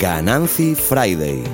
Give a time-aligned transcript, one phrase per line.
[0.00, 1.44] Ganancy Friday.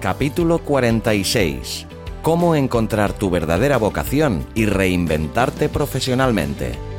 [0.00, 1.88] Capítulo 46.
[2.22, 6.91] Cómo encontrar tu verdadera vocación y reinventarte profesionalmente.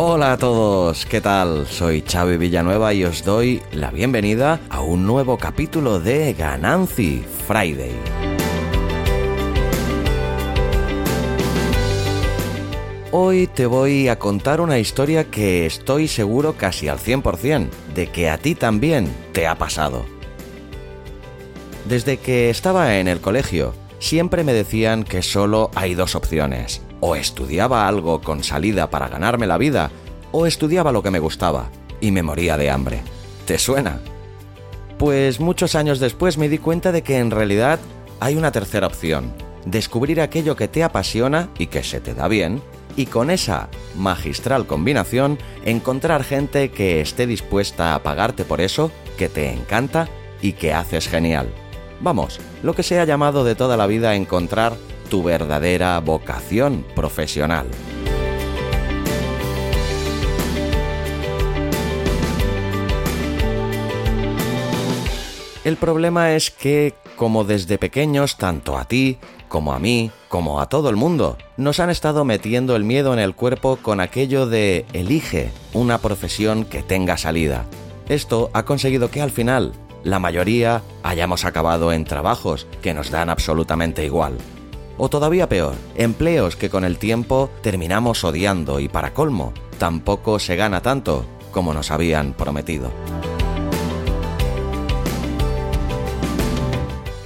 [0.00, 1.66] Hola a todos, ¿qué tal?
[1.66, 7.96] Soy Xavi Villanueva y os doy la bienvenida a un nuevo capítulo de Ganancy Friday.
[13.10, 18.30] Hoy te voy a contar una historia que estoy seguro casi al 100% de que
[18.30, 20.06] a ti también te ha pasado.
[21.88, 27.16] Desde que estaba en el colegio, siempre me decían que solo hay dos opciones o
[27.16, 29.90] estudiaba algo con salida para ganarme la vida,
[30.32, 33.00] o estudiaba lo que me gustaba y me moría de hambre.
[33.46, 34.00] ¿Te suena?
[34.98, 37.78] Pues muchos años después me di cuenta de que en realidad
[38.20, 39.32] hay una tercera opción,
[39.64, 42.60] descubrir aquello que te apasiona y que se te da bien,
[42.96, 49.28] y con esa magistral combinación encontrar gente que esté dispuesta a pagarte por eso, que
[49.28, 50.08] te encanta
[50.42, 51.48] y que haces genial.
[52.00, 54.74] Vamos, lo que se ha llamado de toda la vida encontrar
[55.08, 57.66] tu verdadera vocación profesional.
[65.64, 70.68] El problema es que, como desde pequeños, tanto a ti, como a mí, como a
[70.68, 74.86] todo el mundo, nos han estado metiendo el miedo en el cuerpo con aquello de
[74.92, 77.66] elige una profesión que tenga salida.
[78.08, 79.72] Esto ha conseguido que al final
[80.04, 84.38] la mayoría hayamos acabado en trabajos que nos dan absolutamente igual.
[84.98, 90.56] O todavía peor, empleos que con el tiempo terminamos odiando y para colmo, tampoco se
[90.56, 92.90] gana tanto como nos habían prometido.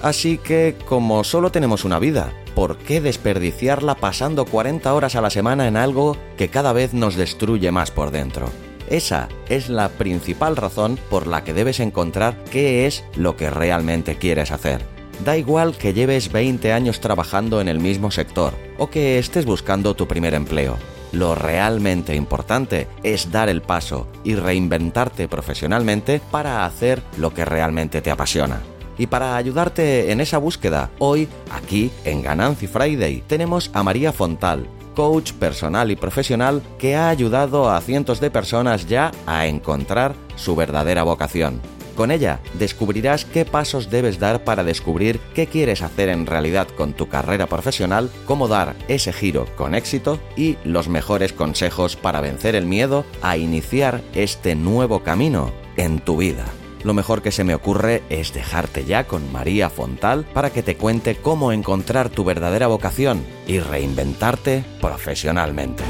[0.03, 5.31] Así que, como solo tenemos una vida, ¿por qué desperdiciarla pasando 40 horas a la
[5.31, 8.50] semana en algo que cada vez nos destruye más por dentro?
[8.91, 14.16] Esa es la principal razón por la que debes encontrar qué es lo que realmente
[14.16, 15.02] quieres hacer.
[15.25, 19.94] Da igual que lleves 20 años trabajando en el mismo sector o que estés buscando
[19.94, 20.77] tu primer empleo.
[21.12, 28.00] Lo realmente importante es dar el paso y reinventarte profesionalmente para hacer lo que realmente
[28.03, 28.62] te apasiona.
[28.99, 34.66] Y para ayudarte en esa búsqueda, hoy, aquí en Ganancy Friday, tenemos a María Fontal,
[34.97, 40.56] coach personal y profesional que ha ayudado a cientos de personas ya a encontrar su
[40.56, 41.61] verdadera vocación.
[41.97, 46.95] Con ella descubrirás qué pasos debes dar para descubrir qué quieres hacer en realidad con
[46.95, 52.55] tu carrera profesional, cómo dar ese giro con éxito y los mejores consejos para vencer
[52.55, 56.45] el miedo a iniciar este nuevo camino en tu vida.
[56.85, 60.77] Lo mejor que se me ocurre es dejarte ya con María Fontal para que te
[60.77, 65.85] cuente cómo encontrar tu verdadera vocación y reinventarte profesionalmente.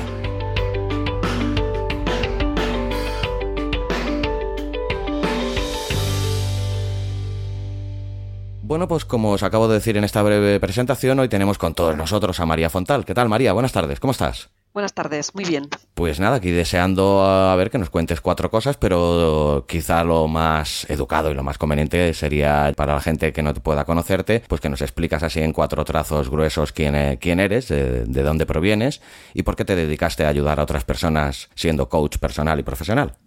[8.72, 11.94] Bueno, pues como os acabo de decir en esta breve presentación, hoy tenemos con todos
[11.94, 13.05] nosotros a María Fontal.
[13.05, 13.53] ¿Qué tal, María?
[13.53, 14.49] Buenas tardes, ¿cómo estás?
[14.72, 15.69] Buenas tardes, muy bien.
[15.93, 20.88] Pues nada, aquí deseando a ver que nos cuentes cuatro cosas, pero quizá lo más
[20.88, 24.62] educado y lo más conveniente sería para la gente que no te pueda conocerte, pues
[24.62, 28.47] que nos explicas así en cuatro trazos gruesos quién, e, quién eres, de, de dónde
[28.47, 29.03] provienes
[29.34, 33.19] y por qué te dedicaste a ayudar a otras personas siendo coach personal y profesional.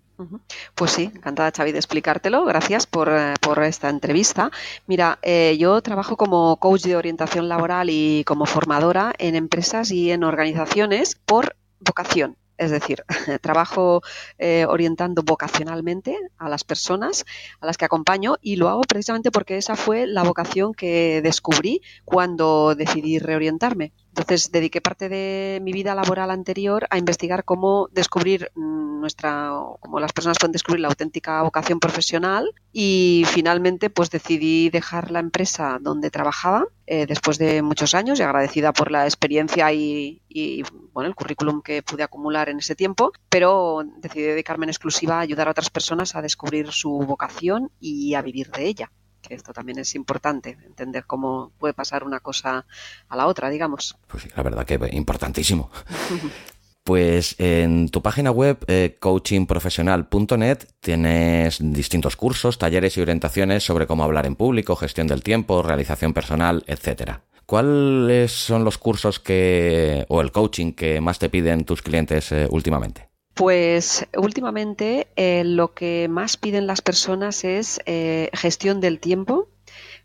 [0.75, 2.45] Pues sí, encantada Xavi de explicártelo.
[2.45, 3.33] Gracias por, eh,
[3.65, 4.51] esta entrevista.
[4.87, 10.11] Mira, eh, yo trabajo como coach de orientación laboral y como formadora en empresas y
[10.11, 12.37] en organizaciones por vocación.
[12.57, 13.03] Es decir,
[13.41, 14.01] trabajo
[14.37, 17.25] eh, orientando vocacionalmente a las personas
[17.59, 21.81] a las que acompaño y lo hago precisamente porque esa fue la vocación que descubrí
[22.05, 23.91] cuando decidí reorientarme.
[24.17, 29.51] Entonces dediqué parte de mi vida laboral anterior a investigar cómo descubrir mm, nuestra,
[29.81, 35.19] cómo las personas pueden descubrir la auténtica vocación profesional y finalmente pues decidí dejar la
[35.19, 40.21] empresa donde trabajaba eh, después de muchos años y agradecida por la experiencia y,
[40.93, 45.19] bueno el currículum que pude acumular en ese tiempo, pero decidí dedicarme en exclusiva a
[45.19, 48.91] ayudar a otras personas a descubrir su vocación y a vivir de ella
[49.29, 52.65] esto también es importante, entender cómo puede pasar una cosa
[53.09, 53.97] a la otra, digamos.
[54.07, 55.69] Pues sí, la verdad que importantísimo.
[56.85, 64.03] Pues en tu página web eh, coachingprofesional.net tienes distintos cursos, talleres y orientaciones sobre cómo
[64.03, 67.23] hablar en público, gestión del tiempo, realización personal, etcétera.
[67.47, 72.47] ¿Cuáles son los cursos que o el coaching que más te piden tus clientes eh,
[72.51, 73.09] últimamente?
[73.35, 79.49] Pues últimamente eh, lo que más piden las personas es eh, gestión del tiempo,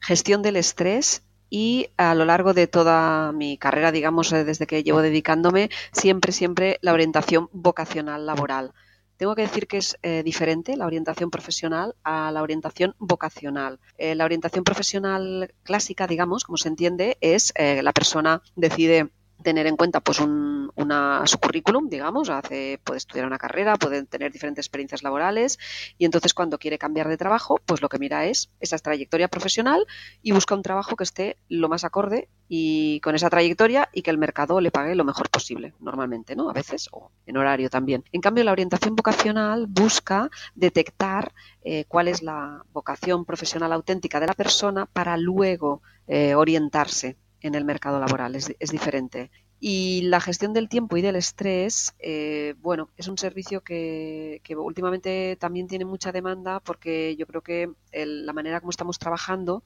[0.01, 4.83] gestión del estrés y a lo largo de toda mi carrera, digamos, eh, desde que
[4.83, 8.73] llevo dedicándome, siempre, siempre la orientación vocacional laboral.
[9.17, 13.79] Tengo que decir que es diferente la orientación profesional a la orientación vocacional.
[13.99, 19.11] La orientación profesional clásica, digamos, como se entiende, es la persona decide
[19.43, 24.05] tener en cuenta pues un, una, su currículum, digamos, hace, puede estudiar una carrera, puede
[24.05, 25.59] tener diferentes experiencias laborales
[25.99, 29.87] y entonces cuando quiere cambiar de trabajo, pues lo que mira es esa trayectoria profesional
[30.23, 34.11] y busca un trabajo que esté lo más acorde y con esa trayectoria y que
[34.11, 36.51] el mercado le pague lo mejor posible, normalmente, ¿no?
[36.51, 38.05] A veces, o en horario también.
[38.13, 41.33] En cambio, la orientación vocacional busca detectar
[41.63, 47.55] eh, cuál es la vocación profesional auténtica de la persona para luego eh, orientarse en
[47.55, 49.31] el mercado laboral, es, es diferente.
[49.63, 54.57] Y la gestión del tiempo y del estrés, eh, bueno, es un servicio que, que,
[54.57, 59.63] últimamente también tiene mucha demanda porque yo creo que la manera como estamos trabajando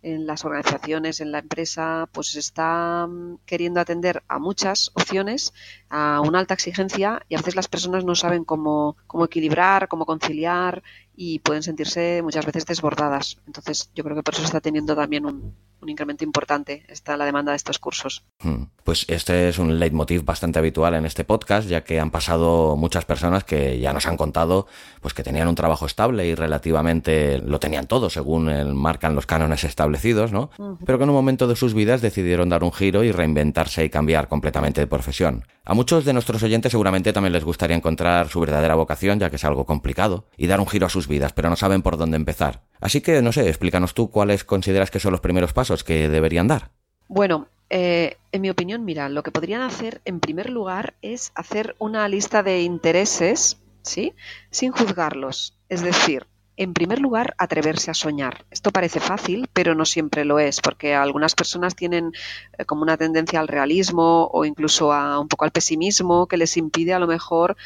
[0.00, 5.52] en las organizaciones, en la empresa, pues está mm, queriendo atender a muchas opciones,
[5.88, 10.06] a una alta exigencia y a veces las personas no saben cómo, cómo equilibrar, cómo
[10.06, 10.84] conciliar
[11.16, 13.38] y pueden sentirse muchas veces desbordadas.
[13.48, 17.24] Entonces yo creo que por eso está teniendo también un, un incremento importante está la
[17.24, 18.24] demanda de estos cursos.
[18.40, 18.64] Hmm.
[18.84, 23.04] Pues este es un leitmotiv bastante habitual en este podcast, ya que han pasado muchas
[23.04, 24.66] personas que ya nos han contado
[25.00, 29.26] pues que tenían un trabajo estable y relativamente lo tenían todo según el, marcan los
[29.26, 30.50] cánones establecidos, ¿no?
[30.84, 33.90] Pero que en un momento de sus vidas decidieron dar un giro y reinventarse y
[33.90, 35.44] cambiar completamente de profesión.
[35.64, 39.36] A muchos de nuestros oyentes seguramente también les gustaría encontrar su verdadera vocación, ya que
[39.36, 42.16] es algo complicado, y dar un giro a sus vidas, pero no saben por dónde
[42.16, 42.62] empezar.
[42.80, 46.48] Así que, no sé, explícanos tú cuáles consideras que son los primeros pasos que deberían
[46.48, 46.70] dar.
[47.08, 51.74] Bueno, eh, en mi opinión, mira, lo que podrían hacer en primer lugar es hacer
[51.78, 54.14] una lista de intereses, ¿sí?
[54.50, 55.56] Sin juzgarlos.
[55.70, 56.26] Es decir,
[56.58, 58.44] en primer lugar, atreverse a soñar.
[58.50, 62.12] Esto parece fácil, pero no siempre lo es, porque algunas personas tienen
[62.58, 66.56] eh, como una tendencia al realismo o incluso a un poco al pesimismo que les
[66.58, 67.56] impide a lo mejor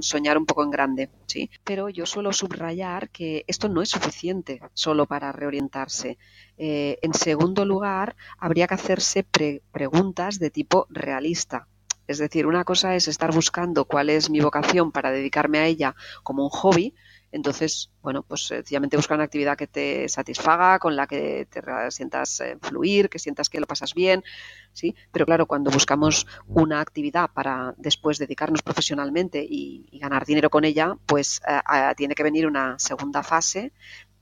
[0.00, 1.50] soñar un poco en grande, ¿sí?
[1.64, 6.18] Pero yo suelo subrayar que esto no es suficiente solo para reorientarse.
[6.58, 9.24] Eh, en segundo lugar, habría que hacerse
[9.72, 11.68] preguntas de tipo realista.
[12.06, 15.96] Es decir, una cosa es estar buscando cuál es mi vocación para dedicarme a ella
[16.22, 16.94] como un hobby,
[17.32, 22.40] entonces, bueno, pues sencillamente busca una actividad que te satisfaga, con la que te sientas
[22.40, 24.24] eh, fluir, que sientas que lo pasas bien,
[24.72, 24.94] ¿sí?
[25.12, 30.96] Pero claro, cuando buscamos una actividad para después dedicarnos profesionalmente y, ganar dinero con ella,
[31.06, 33.72] pues eh, tiene que venir una segunda fase,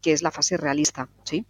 [0.01, 1.47] que es la fase realista, ¿sí?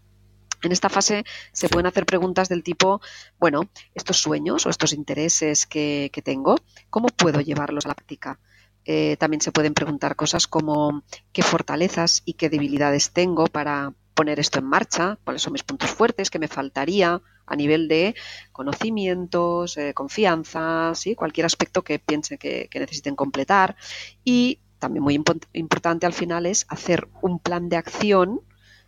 [0.63, 3.03] En esta fase se pueden hacer preguntas del tipo,
[3.39, 6.57] bueno, estos sueños o estos intereses que tengo,
[6.89, 8.41] ¿cómo puedo llevarlos a la práctica?
[8.87, 11.03] Eh, también se pueden preguntar cosas como
[11.33, 15.91] qué fortalezas y qué debilidades tengo para poner esto en marcha, cuáles son mis puntos
[15.91, 18.15] fuertes, qué me faltaría a nivel de
[18.53, 21.15] conocimientos, eh, confianza, ¿sí?
[21.15, 23.77] cualquier aspecto que piensen que, necesiten completar.
[24.23, 25.21] Y también muy
[25.53, 28.41] importante al final es hacer un plan de acción,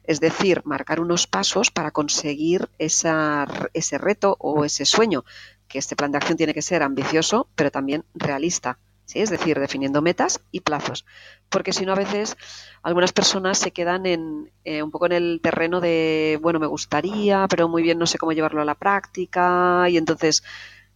[0.05, 5.25] es decir, marcar unos pasos para conseguir ese reto o ese sueño,
[5.69, 8.79] que este plan de acción tiene que ser ambicioso, pero también realista.
[9.07, 9.21] ¿Sí?
[9.21, 11.07] es decir, definiendo metas y plazos.
[11.49, 12.37] Porque si no, a veces
[12.83, 17.47] algunas personas se quedan en, eh, un poco en el terreno de, bueno, me gustaría,
[17.49, 20.43] pero muy bien no sé cómo llevarlo a la práctica y entonces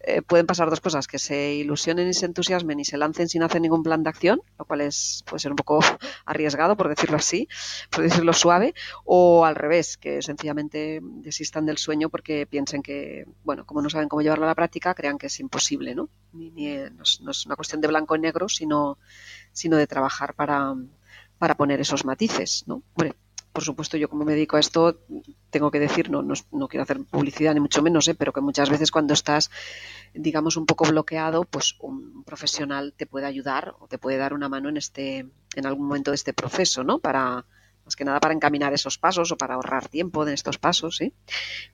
[0.02, 3.42] eh, pueden pasar dos cosas, que se ilusionen y se entusiasmen y se lancen sin
[3.42, 5.80] hacer ningún plan de acción, lo cual es, puede ser un poco
[6.24, 7.48] arriesgado, por decirlo así,
[7.90, 13.66] por decirlo suave, o al revés, que sencillamente desistan del sueño porque piensen que, bueno,
[13.66, 16.08] como no saben cómo llevarlo a la práctica, crean que es imposible, ¿no?
[16.32, 18.96] Ni, no, es, una cuestión de blanco y negro, sino,
[19.52, 20.74] sino de trabajar para,
[21.38, 22.82] para poner esos matices, ¿no?
[23.52, 25.00] por supuesto, yo como me dedico a esto,
[25.50, 28.14] tengo que decir, no, no, quiero hacer publicidad ni mucho menos, ¿eh?
[28.14, 29.50] pero que muchas veces cuando estás,
[30.14, 34.48] digamos, un poco bloqueado, pues un profesional te puede ayudar o te puede dar una
[34.48, 36.98] mano en este, en algún momento de este proceso, ¿no?
[36.98, 37.44] Para,
[37.90, 41.12] más que nada para encaminar esos pasos o para ahorrar tiempo en estos pasos, ¿sí?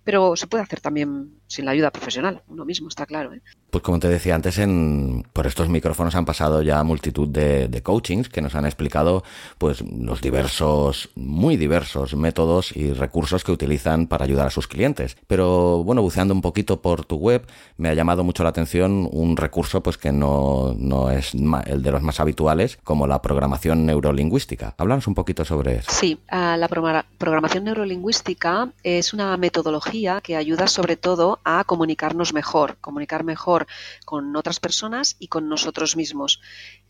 [0.03, 3.35] Pero se puede hacer también sin la ayuda profesional, uno mismo, está claro.
[3.35, 3.43] ¿eh?
[3.71, 7.83] Pues como te decía antes, en, por estos micrófonos han pasado ya multitud de, de,
[7.83, 9.25] coachings que nos han explicado
[9.59, 15.19] pues los diversos, muy diversos métodos y recursos que utilizan para ayudar a sus clientes.
[15.27, 17.47] Pero bueno, buceando un poquito por tu web,
[17.77, 21.91] me ha llamado mucho la atención un recurso pues que no, no es el de
[21.91, 24.75] los más habituales, como la programación neurolingüística.
[24.79, 25.91] Háblanos un poquito sobre eso.
[25.91, 32.77] Sí, Sí, la programación neurolingüística es una metodología que ayuda sobre todo a comunicarnos mejor,
[32.81, 33.67] comunicar mejor
[34.05, 36.41] con otras personas y con nosotros mismos.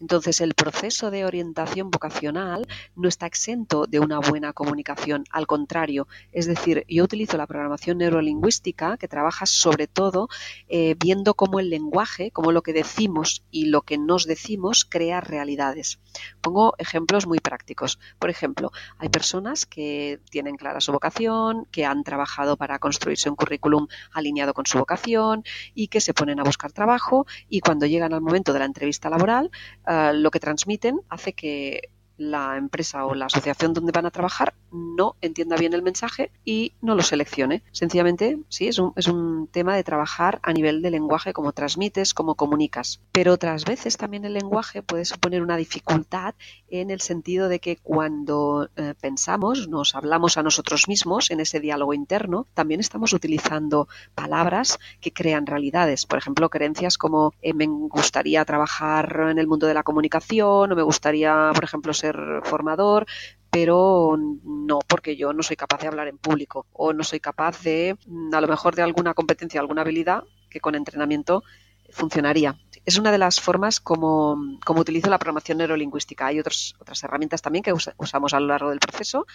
[0.00, 6.06] Entonces, el proceso de orientación vocacional no está exento de una buena comunicación, al contrario,
[6.32, 10.28] es decir, yo utilizo la programación neurolingüística que trabaja sobre todo
[10.68, 15.20] eh, viendo cómo el lenguaje, cómo lo que decimos y lo que nos decimos crea
[15.20, 15.98] realidades.
[16.40, 17.98] Pongo ejemplos muy prácticos.
[18.18, 23.36] Por ejemplo, hay personas que tienen clara su vocación, que han trabajado para construirse un
[23.36, 28.12] currículum alineado con su vocación y que se ponen a buscar trabajo y cuando llegan
[28.12, 29.50] al momento de la entrevista laboral,
[29.86, 34.54] eh, lo que transmiten hace que la empresa o la asociación donde van a trabajar
[34.72, 37.62] no entienda bien el mensaje y no lo seleccione.
[37.72, 42.14] Sencillamente, sí, es un, es un tema de trabajar a nivel de lenguaje, cómo transmites,
[42.14, 43.00] cómo comunicas.
[43.12, 46.34] Pero otras veces también el lenguaje puede suponer una dificultad
[46.68, 51.60] en el sentido de que cuando eh, pensamos, nos hablamos a nosotros mismos en ese
[51.60, 56.06] diálogo interno, también estamos utilizando palabras que crean realidades.
[56.06, 60.76] Por ejemplo, creencias como eh, me gustaría trabajar en el mundo de la comunicación o
[60.76, 62.05] me gustaría, por ejemplo, ser
[62.44, 63.06] formador,
[63.50, 67.62] pero no porque yo no soy capaz de hablar en público o no soy capaz
[67.62, 71.42] de, mm, a lo mejor, de alguna competencia, alguna habilidad que con entrenamiento
[71.90, 72.58] funcionaría.
[72.84, 76.26] Es una de las formas como, como utilizo la programación neurolingüística.
[76.26, 79.26] Hay otras otras herramientas también que usamos a lo largo del proceso,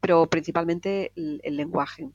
[0.00, 2.08] pero principalmente el lenguaje.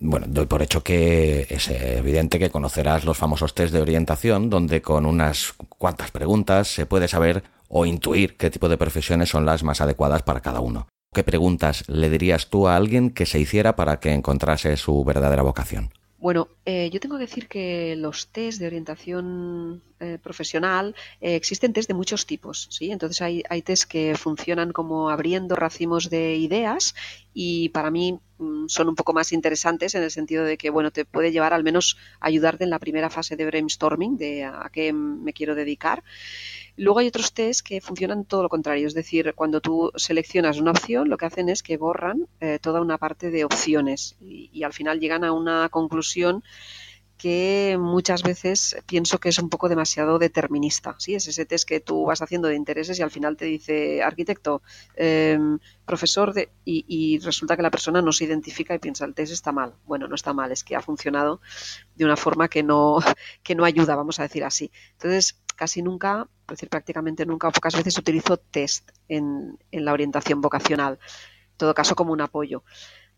[0.00, 4.80] Bueno, doy por hecho que es evidente que conocerás los famosos test de orientación, donde
[4.80, 9.64] con unas cuantas preguntas se puede saber o intuir qué tipo de profesiones son las
[9.64, 10.86] más adecuadas para cada uno.
[11.12, 15.42] ¿Qué preguntas le dirías tú a alguien que se hiciera para que encontrase su verdadera
[15.42, 15.90] vocación?
[16.20, 21.72] Bueno, eh, yo tengo que decir que los test de orientación eh, profesional eh, existen
[21.72, 22.90] test de muchos tipos, ¿sí?
[22.90, 26.96] Entonces hay, hay test que funcionan como abriendo racimos de ideas
[27.32, 30.90] y para mí mm, son un poco más interesantes en el sentido de que, bueno,
[30.90, 34.68] te puede llevar al menos a ayudarte en la primera fase de brainstorming de a
[34.72, 36.02] qué me quiero dedicar.
[36.78, 40.70] Luego hay otros test que funcionan todo lo contrario, es decir, cuando tú seleccionas una
[40.70, 44.72] opción, lo que hacen es que borran eh, toda una parte de opciones y, al
[44.72, 46.44] final llegan a una conclusión
[47.16, 50.94] que muchas veces pienso que es un poco demasiado determinista.
[50.98, 51.16] ¿sí?
[51.16, 54.62] Es ese test que tú vas haciendo de intereses y al final te dice arquitecto,
[54.94, 59.14] em, profesor, de, y, y, resulta que la persona no se identifica y piensa el
[59.14, 59.74] test está mal.
[59.84, 61.40] Bueno, no está mal, es que ha funcionado
[61.96, 62.98] de una forma que no,
[63.42, 64.70] que no ayuda, vamos a decir así.
[64.92, 70.40] Entonces, casi nunca, es decir, prácticamente nunca o pocas veces utilizo test en, la orientación
[70.40, 72.62] vocacional, en todo caso como un apoyo.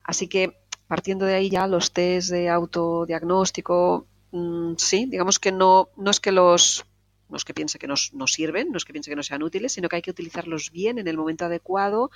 [0.02, 0.56] Así que
[0.88, 6.18] partiendo de ahí ya los test de autodiagnóstico, mm, sí, digamos que no, no es
[6.18, 6.86] que los
[7.28, 9.72] no es que piense que nos, sirven, no es que piense que no sean útiles,
[9.72, 12.10] sino que hay que utilizarlos bien en el momento adecuado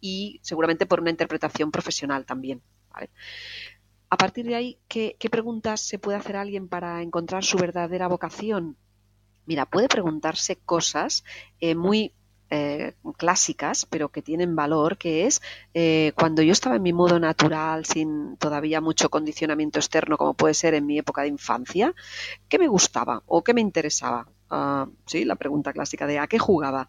[0.00, 2.62] y seguramente por una interpretación profesional también.
[4.08, 8.08] A partir de ahí, ¿qué, ¿qué, preguntas se puede hacer alguien para encontrar su verdadera
[8.08, 8.76] vocación?
[9.46, 11.24] Mira, puede preguntarse cosas
[11.60, 12.12] eh, muy
[12.50, 15.42] eh, clásicas, pero que tienen valor, que es
[15.74, 20.54] eh, cuando yo estaba en mi modo natural, sin todavía mucho condicionamiento externo, como puede
[20.54, 21.94] ser en mi época de infancia,
[22.48, 24.28] ¿qué me gustaba o qué me interesaba?
[24.50, 26.88] Ah, sí, la pregunta clásica de ¿a qué jugaba?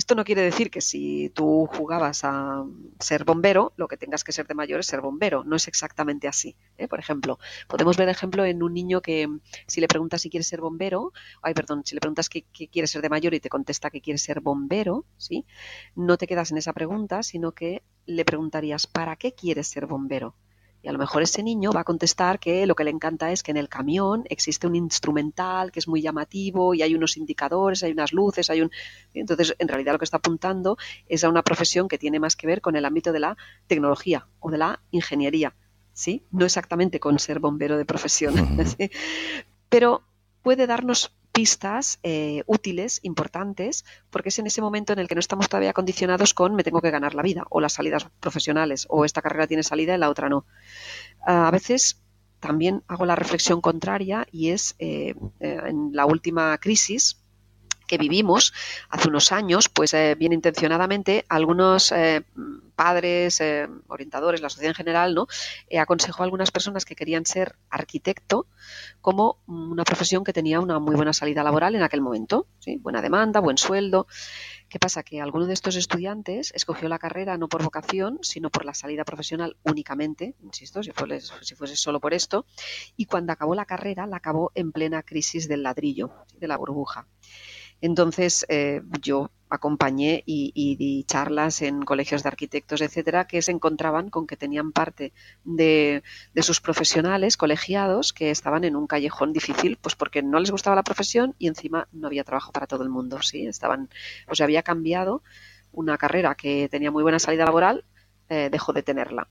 [0.00, 2.64] Esto no quiere decir que si tú jugabas a
[3.00, 5.44] ser bombero, lo que tengas que ser de mayor es ser bombero.
[5.44, 6.56] No es exactamente así.
[6.78, 6.88] ¿eh?
[6.88, 7.38] Por ejemplo,
[7.68, 9.28] podemos ver ejemplo en un niño que
[9.66, 13.02] si le preguntas si quiere ser bombero, ay, perdón, si le preguntas qué quiere ser
[13.02, 15.44] de mayor y te contesta que quiere ser bombero, ¿sí?
[15.94, 20.34] No te quedas en esa pregunta, sino que le preguntarías, ¿para qué quieres ser bombero?
[20.82, 23.42] Y a lo mejor ese niño va a contestar que lo que le encanta es
[23.42, 27.82] que en el camión existe un instrumental que es muy llamativo y hay unos indicadores,
[27.82, 28.70] hay unas luces, hay un...
[29.12, 32.46] Entonces, en realidad lo que está apuntando es a una profesión que tiene más que
[32.46, 35.54] ver con el ámbito de la tecnología o de la ingeniería,
[35.92, 36.24] ¿sí?
[36.30, 38.34] No exactamente con ser bombero de profesión,
[39.68, 40.02] Pero
[40.42, 45.20] puede darnos pistas eh, útiles, importantes, porque es en ese momento en el que no
[45.20, 49.04] estamos todavía condicionados con me tengo que ganar la vida, o las salidas profesionales, o
[49.04, 50.44] esta carrera tiene salida y la otra no.
[51.24, 52.00] a veces
[52.40, 57.18] también hago la reflexión contraria y es eh, eh, en la última crisis,
[57.86, 58.54] que vivimos
[58.88, 61.92] hace unos años, pues bien intencionadamente, algunos
[62.80, 63.42] padres,
[63.88, 65.26] orientadores, la sociedad en general, ¿no?
[65.78, 68.46] aconsejó a algunas personas que querían ser arquitecto
[69.02, 72.46] como una profesión que tenía una muy buena salida laboral en aquel momento,
[72.80, 74.06] buena demanda, buen sueldo.
[74.70, 75.02] ¿Qué pasa?
[75.02, 79.04] Que alguno de estos estudiantes escogió la carrera no por vocación, sino por la salida
[79.04, 82.46] profesional únicamente, insisto, si fuese, si fuese solo por esto,
[82.96, 87.06] y cuando acabó la carrera la acabó en plena crisis del ladrillo, de la burbuja.
[87.80, 94.08] Entonces, eh, yo acompañé y, di charlas en colegios de arquitectos, etcétera, que se encontraban
[94.08, 95.12] con que tenían parte
[95.44, 96.02] de,
[96.36, 100.84] sus profesionales colegiados que estaban en un callejón difícil, pues porque no les gustaba la
[100.84, 103.90] profesión y encima no había trabajo para todo el mundo, sí, estaban,
[104.28, 105.22] o sea, había cambiado
[105.72, 107.84] una carrera que tenía muy buena salida laboral,
[108.28, 109.28] eh, dejó de tenerla.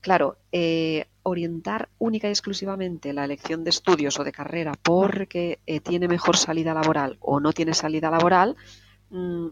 [0.00, 5.80] Claro, eh, orientar única y exclusivamente la elección de estudios o de carrera porque eh,
[5.80, 8.56] tiene mejor salida laboral o no tiene salida laboral,
[9.10, 9.48] Mm,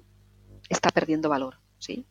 [0.68, 2.06] está perdiendo valor, ¿sí?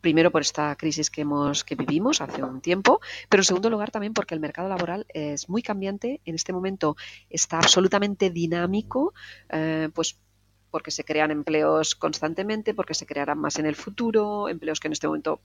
[0.00, 3.90] Primero por esta crisis que hemos que vivimos hace un tiempo, pero en segundo lugar
[3.90, 6.20] también porque el mercado laboral es muy cambiante.
[6.26, 6.96] En este momento
[7.30, 9.14] está absolutamente dinámico,
[9.48, 10.18] eh, pues
[10.70, 14.92] porque se crean empleos constantemente, porque se crearán más en el futuro, empleos que en
[14.92, 15.40] este momento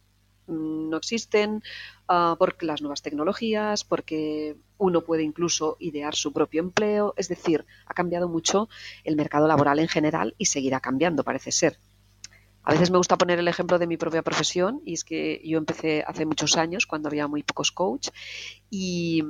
[0.49, 1.63] no existen,
[2.09, 7.13] uh, por las nuevas tecnologías, porque uno puede incluso idear su propio empleo.
[7.17, 8.69] Es decir, ha cambiado mucho
[9.03, 11.77] el mercado laboral en general y seguirá cambiando, parece ser.
[12.63, 15.57] A veces me gusta poner el ejemplo de mi propia profesión y es que yo
[15.57, 18.09] empecé hace muchos años cuando había muy pocos coach
[18.69, 19.23] y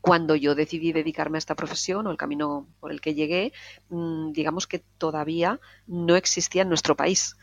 [0.00, 3.52] cuando yo decidí dedicarme a esta profesión o el camino por el que llegué,
[3.88, 7.36] mm, digamos que todavía no existía en nuestro país.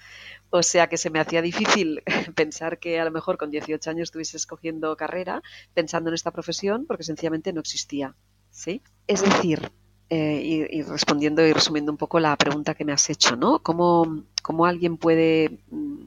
[0.56, 2.04] O sea que se me hacía difícil
[2.36, 5.42] pensar que a lo mejor con 18 años estuviese escogiendo carrera
[5.74, 8.14] pensando en esta profesión porque sencillamente no existía.
[8.52, 8.84] ¿sí?
[9.08, 9.72] Es decir,
[10.12, 13.64] eh, y, respondiendo y resumiendo un poco la pregunta que me has hecho, ¿no?
[13.64, 16.04] ¿Cómo, cómo alguien puede mm,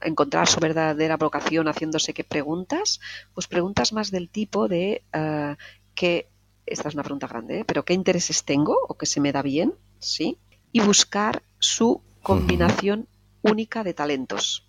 [0.00, 2.98] encontrar su verdadera vocación haciéndose qué preguntas?
[3.32, 5.54] Pues preguntas más del tipo de uh,
[5.94, 6.26] qué,
[6.66, 7.64] esta es una pregunta grande, ¿eh?
[7.64, 10.36] pero qué intereses tengo o qué se me da bien, ¿sí?
[10.72, 13.06] Y buscar su combinación
[13.44, 14.66] única de talentos.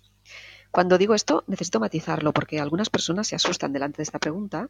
[0.76, 4.68] Cuando digo esto, necesito matizarlo porque algunas personas se asustan delante de esta pregunta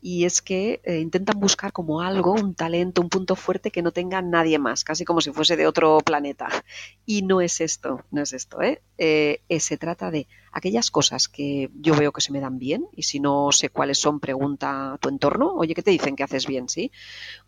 [0.00, 3.90] y es que eh, intentan buscar como algo, un talento, un punto fuerte que no
[3.90, 6.46] tenga nadie más, casi como si fuese de otro planeta.
[7.04, 8.62] Y no es esto, no es esto.
[8.62, 8.82] ¿eh?
[8.98, 13.02] Eh, se trata de aquellas cosas que yo veo que se me dan bien y
[13.02, 16.46] si no sé cuáles son, pregunta a tu entorno, oye, ¿qué te dicen que haces
[16.46, 16.68] bien?
[16.68, 16.92] ¿Sí?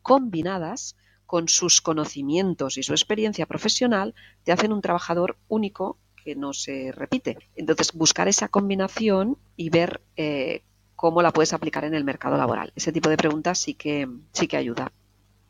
[0.03, 6.53] Combinadas con sus conocimientos y su experiencia profesional, te hacen un trabajador único que no
[6.53, 7.39] se repite.
[7.57, 10.63] Entonces, buscar esa combinación y ver eh,
[10.97, 12.73] cómo la puedes aplicar en el mercado laboral.
[12.77, 14.93] Ese tipo de preguntas sí que, sí que ayuda,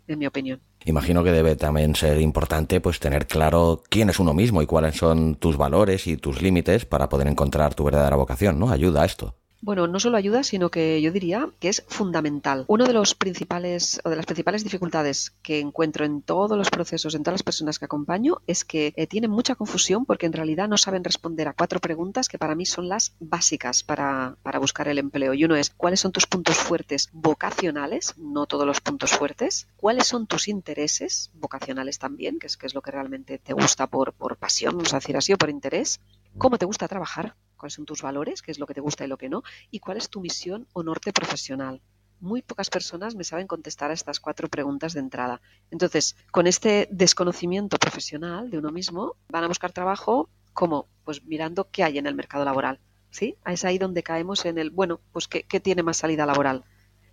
[0.06, 0.60] en mi opinión.
[0.84, 4.96] Imagino que debe también ser importante pues tener claro quién es uno mismo y cuáles
[4.96, 8.70] son tus valores y tus límites para poder encontrar tu verdadera vocación, ¿no?
[8.70, 9.39] Ayuda a esto.
[9.62, 12.64] Bueno, no solo ayuda, sino que yo diría que es fundamental.
[12.66, 17.14] Uno de los principales o de las principales dificultades que encuentro en todos los procesos,
[17.14, 20.66] en todas las personas que acompaño, es que eh, tienen mucha confusión porque en realidad
[20.66, 24.88] no saben responder a cuatro preguntas que para mí son las básicas para, para buscar
[24.88, 25.34] el empleo.
[25.34, 28.14] Y uno es, ¿cuáles son tus puntos fuertes vocacionales?
[28.16, 29.68] No todos los puntos fuertes.
[29.76, 32.38] ¿Cuáles son tus intereses vocacionales también?
[32.38, 35.18] Que es, que es lo que realmente te gusta por, por pasión, vamos a decir
[35.18, 36.00] así, o por interés.
[36.38, 37.34] ¿Cómo te gusta trabajar?
[37.60, 39.78] Cuáles son tus valores, qué es lo que te gusta y lo que no, y
[39.78, 41.80] cuál es tu misión o norte profesional.
[42.18, 45.40] Muy pocas personas me saben contestar a estas cuatro preguntas de entrada.
[45.70, 51.70] Entonces, con este desconocimiento profesional de uno mismo, van a buscar trabajo como, pues mirando
[51.70, 52.80] qué hay en el mercado laboral.
[53.10, 53.36] ¿Sí?
[53.46, 56.64] Es ahí donde caemos en el, bueno, pues qué, qué tiene más salida laboral.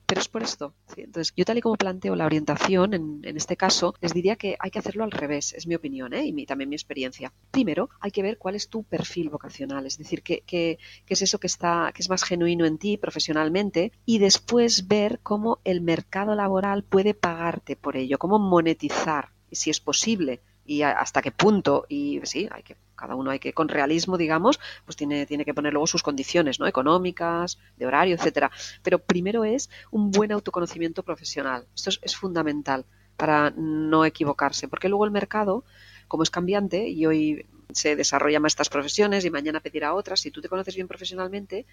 [0.08, 0.74] Pero es por esto.
[0.96, 4.72] Entonces, yo tal y como planteo la orientación, en, este caso, les diría que hay
[4.72, 6.26] que hacerlo al revés, es mi opinión ¿eh?
[6.26, 7.34] y también mi experiencia.
[7.52, 11.22] Primero, hay que ver cuál es tu perfil vocacional, es decir, qué, qué, qué es
[11.22, 15.82] eso que, está, que es más genuino en ti profesionalmente y después ver cómo el
[15.82, 21.86] mercado laboral puede pagarte por ello, cómo monetizar, si es posible, y hasta qué punto
[21.88, 25.54] y sí hay que cada uno hay que con realismo digamos pues tiene tiene que
[25.54, 28.52] poner luego sus condiciones no económicas de horario etcétera
[28.84, 35.06] pero primero es un buen autoconocimiento profesional esto es, fundamental para no equivocarse porque luego
[35.06, 35.64] el mercado
[36.08, 40.22] como es cambiante y hoy se desarrollan más estas profesiones y mañana pedirá otras.
[40.22, 41.66] Si tú te conoces bien profesionalmente,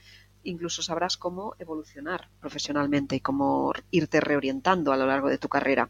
[0.43, 5.89] incluso sabrás cómo evolucionar profesionalmente y cómo irte reorientando a lo largo de tu carrera.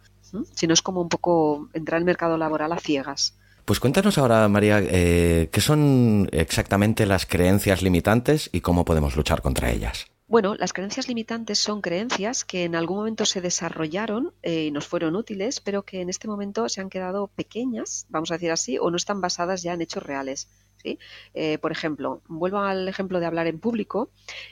[0.54, 3.34] Si no es como un poco entrar al mercado laboral a ciegas.
[3.64, 9.40] Pues cuéntanos ahora, María, eh, qué son exactamente las creencias limitantes y cómo podemos luchar
[9.40, 10.06] contra ellas.
[10.26, 14.86] Bueno, las creencias limitantes son creencias que en algún momento se desarrollaron eh, y nos
[14.86, 18.78] fueron útiles, pero que en este momento se han quedado pequeñas, vamos a decir así,
[18.78, 20.48] o no están basadas ya en hechos reales.
[20.82, 20.98] ¿sí?
[21.32, 24.10] Eh, por ejemplo, vuelvo al ejemplo de hablar en público.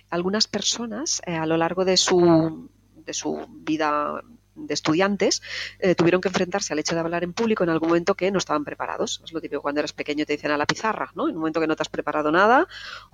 [0.09, 4.23] Algunas personas a lo largo de su, de su vida
[4.55, 5.43] de estudiantes
[5.79, 8.39] eh, tuvieron que enfrentarse al hecho de hablar en público en algún momento que no
[8.39, 9.23] estaban preparados.
[9.25, 11.29] Es lo típico cuando eres pequeño te dicen a la pizarra, ¿no?
[11.29, 12.69] En un momento que no te has preparado nada,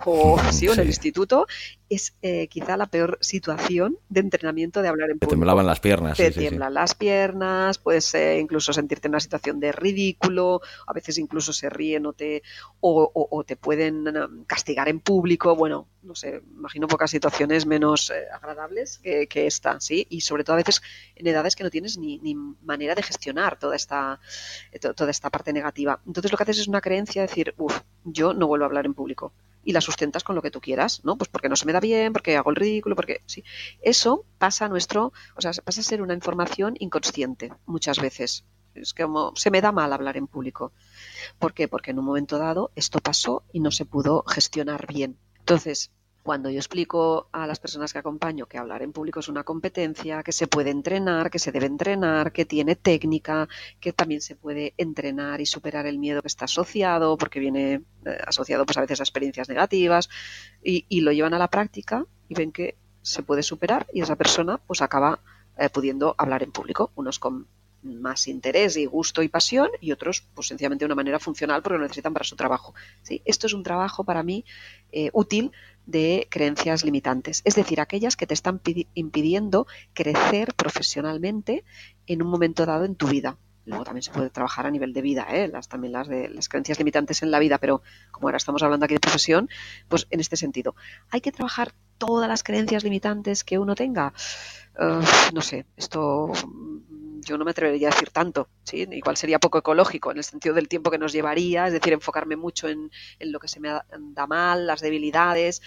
[0.05, 1.47] o sí, o en el instituto,
[1.89, 5.31] es eh, quizá la peor situación de entrenamiento de hablar en público.
[5.31, 6.17] Te temblaban las piernas.
[6.17, 11.19] Te tiemblan las piernas, puedes eh, incluso sentirte en una situación de ridículo, a veces
[11.19, 12.43] incluso se ríen o te,
[12.81, 15.55] o, te pueden um, castigar en público.
[15.55, 20.07] Bueno, no sé, imagino pocas situaciones menos agradables que, que esta, ¿sí?
[20.11, 20.83] Y sobre todo a veces
[21.15, 24.21] en edades que no tienes ni, manera de gestionar toda esta,
[24.73, 26.01] eh, toda esta parte negativa.
[26.07, 28.87] Entonces lo que haces es una creencia de decir, uff, yo no vuelvo a hablar
[28.87, 29.33] en público.
[29.65, 31.17] Y la sustentas con lo que tú quieras, ¿no?
[31.17, 33.45] Pues porque no se me da bien, porque hago el ridículo, porque sí.
[33.83, 38.45] Eso pasa a nuestro, o sea, pasa a ser una información inconsciente muchas veces.
[38.75, 40.73] Es como se me da mal hablar en público.
[41.39, 41.69] ¿Por qué?
[41.69, 45.19] Porque en un momento dado esto pasó y no se pudo gestionar bien.
[45.41, 45.91] Entonces,
[46.23, 50.23] cuando yo explico a las personas que acompaño que hablar en público es una competencia,
[50.23, 53.49] que se puede entrenar, que se debe entrenar, que tiene técnica,
[53.81, 58.19] que también se puede entrenar y superar el miedo que está asociado, porque viene eh,
[58.27, 60.11] asociado pues a veces a experiencias negativas,
[60.63, 64.59] y, lo llevan a la práctica y ven que se puede superar y esa persona
[64.59, 65.21] pues acaba
[65.57, 67.47] eh, pudiendo hablar en público, unos con
[67.83, 71.79] más interés y gusto y pasión y otros pues sencillamente de una manera funcional porque
[71.79, 72.75] lo necesitan para su trabajo.
[73.03, 73.23] ¿sí?
[73.25, 74.45] Esto es un trabajo para mí
[74.93, 75.53] eh, útil
[75.89, 78.61] de creencias limitantes, es decir, aquellas que te están
[78.93, 81.65] impidiendo crecer profesionalmente
[82.07, 83.39] en un momento dado en tu vida.
[83.65, 85.49] Luego también se puede trabajar a nivel de vida, ¿eh?
[85.49, 88.85] las, también las de las creencias limitantes en la vida, pero como ahora estamos hablando
[88.85, 89.49] aquí de profesión,
[89.89, 90.75] pues en este sentido.
[91.11, 94.13] Hay que trabajar todas las creencias limitantes que uno tenga.
[95.33, 96.33] no sé, esto
[97.29, 98.87] yo no me atrevería a decir tanto, ¿sí?
[98.91, 102.37] Igual sería poco ecológico en el sentido del tiempo que nos llevaría, es decir, enfocarme
[102.37, 105.61] mucho en, lo que se me da mal, las debilidades.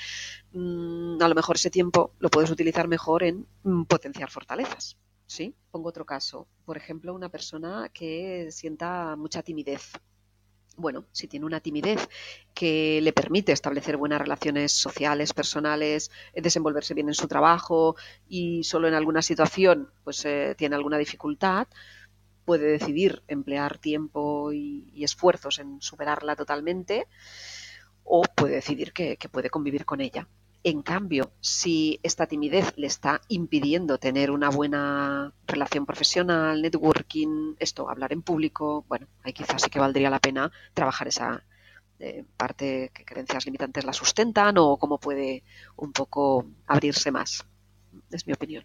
[0.54, 4.98] Mm, a lo mejor ese tiempo lo puedes utilizar mejor en mm, potenciar fortalezas.
[5.28, 5.56] ¿sí?
[5.70, 6.48] Pongo otro caso.
[6.66, 9.92] Por ejemplo, una persona que sienta mucha timidez
[10.82, 12.10] bueno, si tiene una timidez
[12.54, 17.96] que le permite establecer buenas relaciones sociales, personales, eh, desenvolverse bien en su trabajo
[18.28, 21.68] y solo en alguna situación pues eh, tiene alguna dificultad,
[22.46, 27.08] puede decidir emplear tiempo y, esfuerzos en superarla totalmente
[28.04, 30.28] o puede decidir que puede convivir con ella.
[30.64, 37.90] En cambio, si esta timidez le está impidiendo tener una buena relación profesional, networking, esto,
[37.90, 41.44] hablar en público, bueno, ahí quizás sí que valdría la pena trabajar esa
[41.98, 45.44] eh, parte que creencias limitantes la sustentan o cómo puede
[45.78, 47.44] un poco abrirse más.
[48.12, 48.64] Es mi opinión.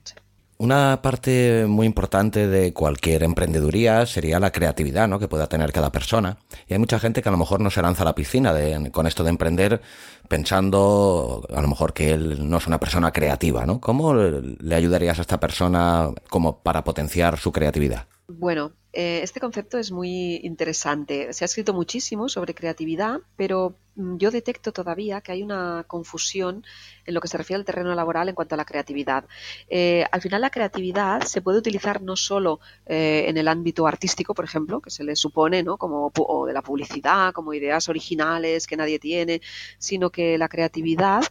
[0.58, 5.18] Una parte muy importante de cualquier emprendeduría sería la creatividad ¿no?
[5.18, 6.38] que pueda tener cada persona.
[6.66, 8.54] Y hay mucha gente que a lo mejor no se lanza a la piscina
[8.90, 9.82] con esto de emprender
[10.28, 13.66] pensando a lo mejor que él no es una persona creativa.
[13.66, 13.80] ¿no?
[13.80, 18.06] ¿Cómo le ayudarías a esta persona como para potenciar su creatividad?
[18.28, 21.30] Bueno, eh, este concepto es muy interesante.
[21.34, 26.64] Se ha escrito muchísimo sobre creatividad, pero mm, yo detecto todavía que hay una confusión
[27.04, 29.26] en lo que se refiere al terreno laboral en cuanto a la creatividad.
[29.68, 34.32] Eh, al final la creatividad se puede utilizar no solo eh, en el ámbito artístico,
[34.32, 35.76] por ejemplo, que se le supone, ¿no?
[35.76, 39.42] Como o de la publicidad, como ideas originales que nadie tiene,
[39.78, 41.22] sino que la creatividad,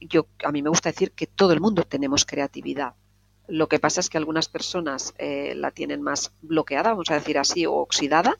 [0.00, 2.94] yo a mí me gusta decir que todo el mundo tenemos creatividad
[3.48, 7.38] lo que pasa es que algunas personas eh, la tienen más bloqueada, vamos a decir
[7.38, 8.38] así, o oxidada,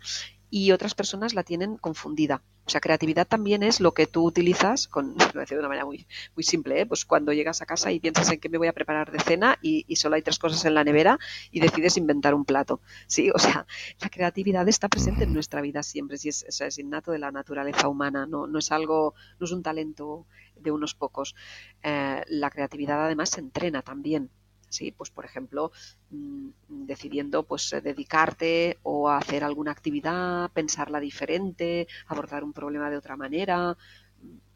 [0.51, 2.43] y otras personas la tienen confundida.
[2.67, 5.85] O sea, creatividad también es lo que tú utilizas, con, lo decir de una manera
[5.85, 6.87] muy, muy simple, ¿eh?
[6.87, 9.59] pues cuando llegas a casa y piensas en qué me voy a preparar de cena
[9.61, 11.19] y, solo hay tres cosas en la nevera
[11.51, 12.81] y decides inventar un plato.
[13.07, 13.67] Sí, o sea,
[14.01, 17.89] la creatividad está presente en nuestra vida siempre, si es, es innato de la naturaleza
[17.89, 21.35] humana, no, no es algo, no es un talento de unos pocos.
[21.83, 24.31] Eh, la creatividad además se entrena también.
[24.75, 24.93] ¿Sí?
[24.93, 25.73] Pues, por ejemplo,
[26.11, 26.49] mm,
[26.87, 33.17] decidiendo pues, eh, dedicarte o hacer alguna actividad, pensarla diferente, abordar un problema de otra
[33.17, 33.77] manera,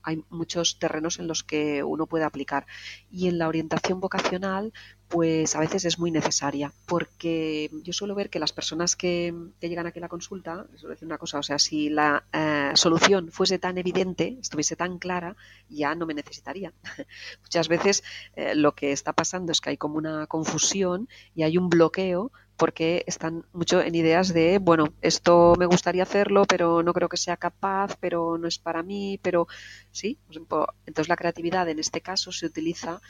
[0.02, 2.66] hay muchos terrenos en los que uno puede aplicar.
[3.11, 4.72] Y en la orientación vocacional,
[5.09, 9.87] pues a veces es muy necesaria, porque yo suelo ver que las personas que, llegan
[9.87, 13.59] aquí a la consulta, a decir una cosa, o sea, si la eh, solución fuese
[13.59, 15.35] tan evidente, estuviese tan clara,
[15.71, 16.73] ya no me necesitaría.
[17.42, 18.05] Muchas veces
[18.37, 22.31] eh, lo que está pasando es que hay como una confusión y hay un bloqueo
[22.59, 27.16] porque están mucho en ideas de, bueno, esto me gustaría hacerlo, pero no creo que
[27.16, 29.47] sea capaz, pero no es para mí, pero
[29.92, 30.18] sí.
[30.85, 33.01] Entonces la creatividad en este caso se utiliza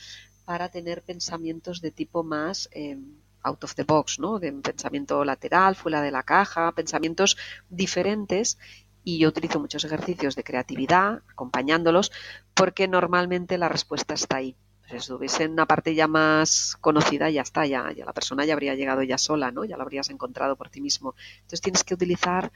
[0.48, 2.98] para tener pensamientos de tipo más eh,
[3.42, 4.38] out of the box, ¿no?
[4.38, 7.36] De pensamiento lateral, fuera de la caja, pensamientos
[7.68, 8.58] diferentes
[9.04, 12.12] y yo utilizo muchos ejercicios de creatividad acompañándolos
[12.54, 14.56] porque normalmente la respuesta está ahí.
[14.88, 18.54] Si estuviese en una parte ya más conocida, ya está, ya, ya la persona ya
[18.54, 19.66] habría llegado ya sola, ¿no?
[19.66, 21.14] Ya la habrías encontrado por ti mismo.
[21.40, 22.52] Entonces tienes que utilizar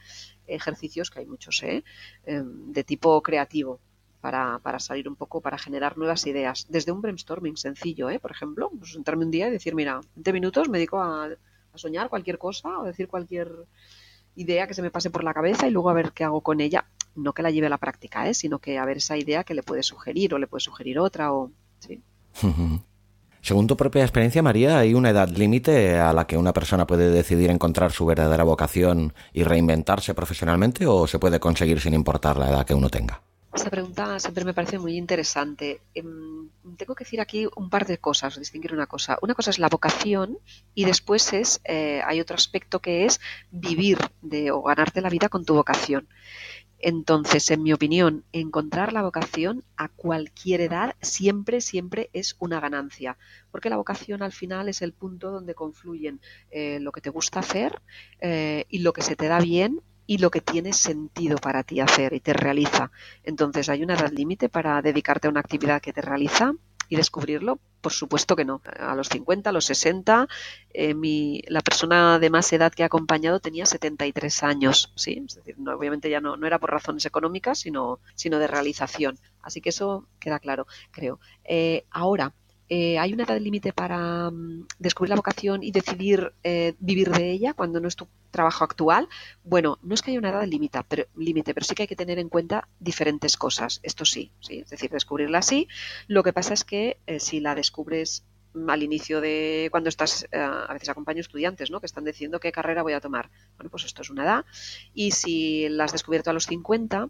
[0.47, 1.83] ejercicios, que hay muchos, ¿eh?
[2.25, 3.79] Em, de tipo creativo.
[4.23, 6.65] Para, salir un poco, para generar nuevas ideas.
[6.69, 8.19] Desde un brainstorming sencillo, ¿eh?
[8.19, 11.77] por ejemplo, pues sentarme un día y decir, mira, 20 minutos me dedico a, a
[11.77, 13.49] soñar cualquier cosa o decir cualquier
[14.35, 16.61] idea que se me pase por la cabeza y luego a ver qué hago con
[16.61, 16.85] ella.
[17.15, 18.33] No que la lleve a la práctica, ¿eh?
[18.33, 21.33] sino que a ver esa idea que le puede sugerir o le puede sugerir otra
[21.33, 21.51] o...
[21.79, 22.01] ¿sí?
[23.41, 27.11] Según tu propia experiencia, María, ¿hay una edad límite a la que una persona puede
[27.11, 32.49] decidir encontrar su verdadera vocación y reinventarse profesionalmente o se puede conseguir sin importar la
[32.49, 33.21] edad que uno tenga?
[33.53, 35.79] Esta pregunta siempre me parece muy interesante.
[35.93, 39.19] Em, tengo que decir aquí un par de cosas, distinguir una cosa.
[39.21, 40.39] Una cosa es la vocación
[40.73, 45.29] y después es eh, hay otro aspecto que es vivir de o ganarte la vida
[45.29, 46.07] con tu vocación.
[46.79, 53.17] Entonces, en mi opinión, encontrar la vocación a cualquier edad siempre, siempre es una ganancia,
[53.51, 56.19] porque la vocación al final es el punto donde confluyen
[56.51, 57.81] eh, lo que te gusta hacer
[58.19, 61.79] eh, y lo que se te da bien y lo que tiene sentido para ti
[61.79, 62.91] hacer y te realiza.
[63.23, 66.53] Entonces, ¿hay una edad límite para dedicarte a una actividad que te realiza?
[66.89, 67.59] y descubrirlo?
[67.81, 68.61] Por supuesto que no.
[68.79, 70.27] A los 50, a los 60,
[70.73, 75.23] eh, mi, la persona de más edad que ha acompañado tenía 73 años, ¿sí?
[75.27, 79.17] Es decir, no, obviamente ya no, no era por razones económicas, sino, sino de realización.
[79.41, 81.19] Así que eso queda claro, creo.
[81.43, 82.33] Eh, ahora,
[82.75, 87.29] eh, ¿hay una edad límite para um, descubrir la vocación y decidir eh, vivir de
[87.29, 89.07] ella cuando no es tu trabajo actual?
[89.43, 91.95] Bueno, no es que haya una edad límite, pero, límite, pero sí que hay que
[91.95, 93.79] tener en cuenta diferentes cosas.
[93.83, 95.67] Esto sí, sí, es decir, descubrirla así.
[96.07, 98.25] Lo que pasa es que eh, si la descubres
[98.67, 101.79] al inicio de cuando estás, eh, a veces acompaño estudiantes, ¿no?
[101.79, 103.29] Que están diciendo qué carrera voy a tomar.
[103.57, 104.45] Bueno, pues esto es una edad.
[104.93, 107.09] Y si la has descubierto a los 50,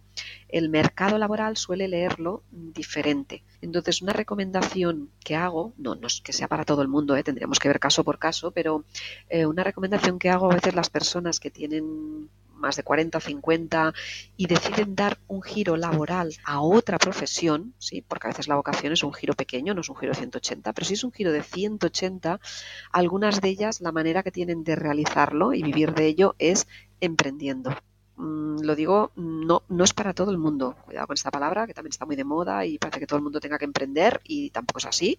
[0.49, 3.43] el mercado laboral suele leerlo diferente.
[3.61, 7.23] Entonces, una recomendación que hago, no, no es que sea para todo el mundo, ¿eh?
[7.23, 8.85] tendríamos que ver caso por caso, pero
[9.29, 12.29] eh, una recomendación que hago a veces las personas que tienen
[12.63, 13.93] más de 40 o 50
[14.37, 18.01] y deciden dar un giro laboral a otra profesión, ¿sí?
[18.01, 20.73] porque a veces la vocación es un giro pequeño, no es un giro de 180,
[20.73, 22.39] pero si es un giro de 180,
[22.91, 26.67] algunas de ellas la manera que tienen de realizarlo y vivir de ello es
[27.01, 27.75] emprendiendo.
[28.15, 30.75] Mm, lo digo, no, no es para todo el mundo.
[30.85, 33.23] Cuidado con esta palabra, que también está muy de moda y parece que todo el
[33.23, 35.17] mundo tenga que emprender y tampoco es así.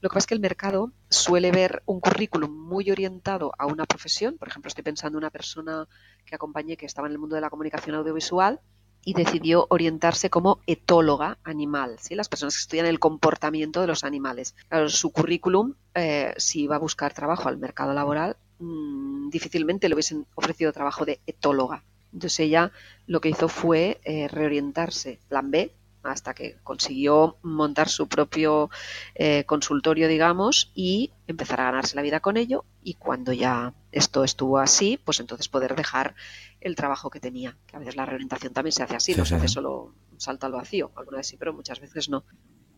[0.00, 3.86] Lo que pasa es que el mercado suele ver un currículum muy orientado a una
[3.86, 4.36] profesión.
[4.38, 5.86] Por ejemplo, estoy pensando en una persona
[6.26, 8.60] que acompañé que estaba en el mundo de la comunicación audiovisual
[9.04, 12.14] y decidió orientarse como etóloga animal, ¿sí?
[12.14, 14.54] las personas que estudian el comportamiento de los animales.
[14.68, 19.94] Claro, su currículum, eh, si iba a buscar trabajo al mercado laboral, mmm, difícilmente le
[19.94, 21.84] hubiesen ofrecido trabajo de etóloga.
[22.14, 22.72] Entonces ella
[23.06, 25.74] lo que hizo fue eh, reorientarse, plan B,
[26.04, 28.70] hasta que consiguió montar su propio
[29.14, 32.64] eh, consultorio, digamos, y empezar a ganarse la vida con ello.
[32.82, 36.14] Y cuando ya esto estuvo así, pues entonces poder dejar
[36.60, 37.56] el trabajo que tenía.
[37.66, 40.20] Que a veces la reorientación también se hace así, Sí, no se hace solo un
[40.20, 40.92] salto al vacío.
[40.96, 42.24] Alguna vez sí, pero muchas veces no.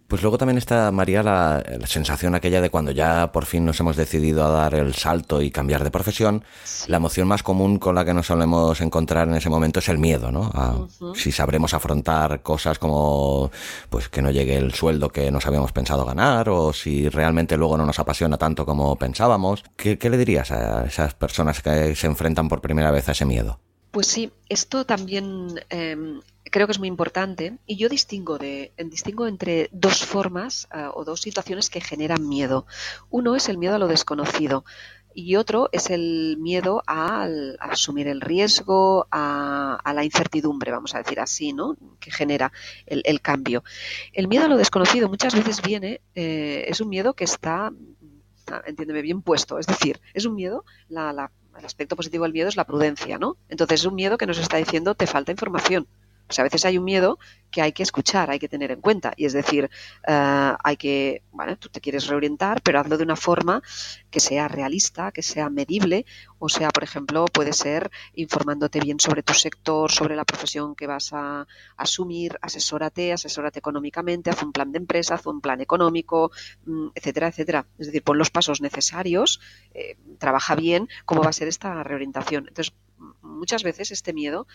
[0.09, 3.81] Pues luego también está, María, la, la sensación aquella de cuando ya por fin nos
[3.81, 6.45] hemos decidido a dar el salto y cambiar de profesión,
[6.87, 9.99] la emoción más común con la que nos solemos encontrar en ese momento es el
[9.99, 10.51] miedo, ¿no?
[10.55, 10.87] A.
[11.15, 13.51] Si sabremos afrontar cosas como
[13.91, 17.77] pues que no llegue el sueldo que nos habíamos pensado ganar o si realmente luego
[17.77, 19.65] no nos apasiona tanto como pensábamos.
[19.77, 23.25] ¿Qué, qué le dirías a esas personas que se enfrentan por primera vez a ese
[23.25, 23.59] miedo?
[23.91, 25.97] Pues sí, esto también eh,
[26.57, 28.39] creo que es muy importante y yo distingo,
[29.27, 32.67] entre dos formas eh, o dos situaciones que generan miedo.
[33.11, 34.65] Uno es el miedo a lo desconocido
[35.15, 37.29] y otro es el miedo a,
[37.61, 41.77] asumir el riesgo, a, a la incertidumbre, vamos a decir así, ¿no?
[42.01, 42.53] que genera
[42.87, 43.63] el, el cambio.
[44.15, 47.71] El miedo a lo desconocido muchas veces viene, eh, es un miedo que está,
[48.67, 52.49] entiéndeme, bien puesto, es decir, es un miedo, la, la- el aspecto positivo del miedo
[52.51, 53.39] es la prudencia, ¿no?
[53.49, 55.87] Entonces es un miedo que nos está diciendo te falta información.
[56.29, 57.19] Sea, a veces hay un miedo
[57.51, 59.13] que hay que escuchar, hay que tener en cuenta.
[59.17, 59.71] Y es decir,
[60.07, 63.63] eh, hay que, bueno, tú te quieres reorientar, pero hazlo de una forma
[64.11, 66.05] que sea realista, que sea medible.
[66.39, 70.87] O sea, por ejemplo, puede ser informándote bien sobre tu sector, sobre la profesión que
[70.87, 76.33] vas a asumir, asesórate, asesórate económicamente, haz un plan de empresa, haz un plan económico,
[76.67, 77.67] mm, etcétera, etcétera.
[77.79, 79.41] Es decir, pon los pasos necesarios,
[79.73, 82.49] eh, trabaja bien cómo va a ser esta reorientación.
[82.49, 82.75] Entonces,
[83.23, 84.47] muchas veces este miedo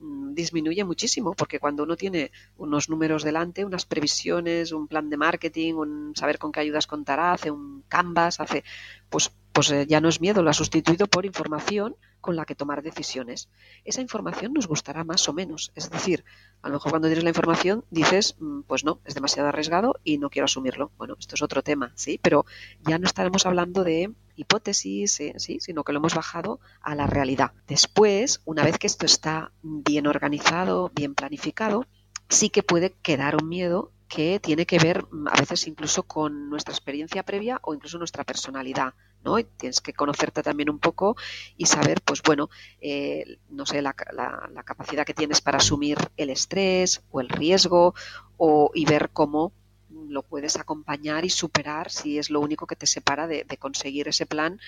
[0.00, 5.74] disminuye muchísimo porque cuando uno tiene unos números delante, unas previsiones, un plan de marketing,
[5.74, 8.64] un saber con qué ayudas contará, hace un canvas, hace
[9.08, 12.54] pues pues eh, ya no es miedo, lo ha sustituido por información con la que
[12.54, 13.50] tomar decisiones.
[13.84, 15.72] Esa información nos gustará más o menos.
[15.74, 16.24] Es decir,
[16.62, 20.16] a lo mejor cuando tienes la información dices, mm, pues no, es demasiado arriesgado y
[20.16, 20.90] no quiero asumirlo.
[20.96, 22.18] Bueno, esto es otro tema, ¿sí?
[22.22, 22.46] Pero
[22.80, 25.58] ya no estaremos hablando de hipótesis, eh, ¿sí?
[25.60, 27.52] sino que lo hemos bajado a la realidad.
[27.68, 31.84] Después, una vez que esto está bien organizado, bien planificado,
[32.30, 36.48] sí que puede quedar un miedo que tiene que ver mm, a veces incluso con
[36.48, 38.94] nuestra experiencia previa o incluso nuestra personalidad.
[39.24, 39.42] ¿No?
[39.42, 41.16] tienes que conocerte también un poco
[41.56, 47.02] y saber, pues bueno, eh, no sé, la, capacidad que tienes para asumir el estrés
[47.10, 47.94] o el riesgo
[48.36, 49.52] o, y ver cómo
[49.90, 54.08] lo puedes acompañar y superar si es lo único que te separa de, de conseguir
[54.08, 54.58] ese plan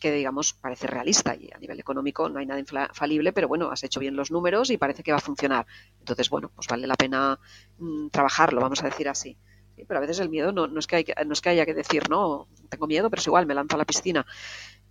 [0.00, 3.82] que digamos parece realista y a nivel económico no hay nada infalible, pero bueno, has
[3.82, 5.66] hecho bien los números y parece que va a funcionar.
[5.98, 7.38] Entonces, bueno, pues vale la pena
[7.78, 9.36] mm, trabajarlo, vamos a decir así.
[9.84, 11.74] Pero a veces el miedo no, no, es que hay, no es que haya que
[11.74, 14.26] decir, no, tengo miedo, pero es igual, me lanzo a la piscina.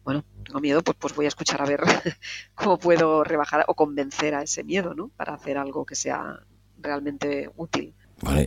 [0.03, 1.81] Bueno, tengo miedo, pues, pues voy a escuchar a ver
[2.55, 5.09] cómo puedo rebajar o convencer a ese miedo, ¿no?
[5.09, 6.39] Para hacer algo que sea
[6.77, 7.95] realmente útil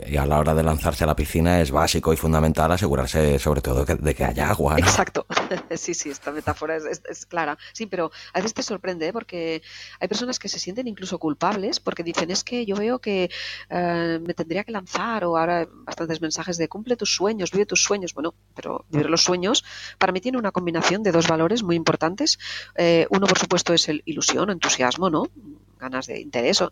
[0.06, 3.60] y a la hora de lanzarse a la piscina es básico y fundamental asegurarse sobre
[3.60, 4.76] todo de que haya agua.
[4.78, 5.26] Exacto,
[5.76, 7.58] sí, sí, esta metáfora es, clara.
[7.72, 9.12] Sí, pero a veces te sorprende ¿eh?
[9.12, 9.62] porque
[10.00, 13.30] hay personas que se sienten incluso culpables porque dicen es que yo veo que
[13.70, 17.82] eh, me tendría que lanzar o ahora bastantes mensajes de cumple tus sueños, vive tus
[17.82, 18.14] sueños.
[18.14, 19.64] Bueno, pero vivir los sueños
[19.98, 22.38] para mí tiene una combinación de dos valores muy importantes.
[22.76, 25.28] Eh, uno, por supuesto, es el ilusión, entusiasmo, ¿no?
[25.78, 26.62] ganas de interés,